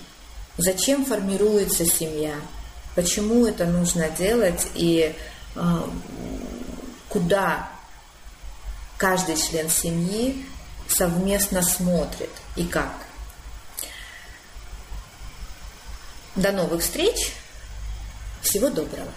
зачем 0.58 1.06
формируется 1.06 1.86
семья, 1.86 2.34
почему 2.96 3.46
это 3.46 3.66
нужно 3.66 4.10
делать 4.10 4.68
и 4.74 5.16
куда 7.10 7.70
каждый 8.98 9.38
член 9.38 9.70
семьи 9.70 10.44
совместно 10.90 11.62
смотрит 11.62 12.32
и 12.56 12.66
как. 12.66 12.92
До 16.36 16.52
новых 16.52 16.82
встреч! 16.82 17.34
Всего 18.42 18.70
доброго. 18.70 19.12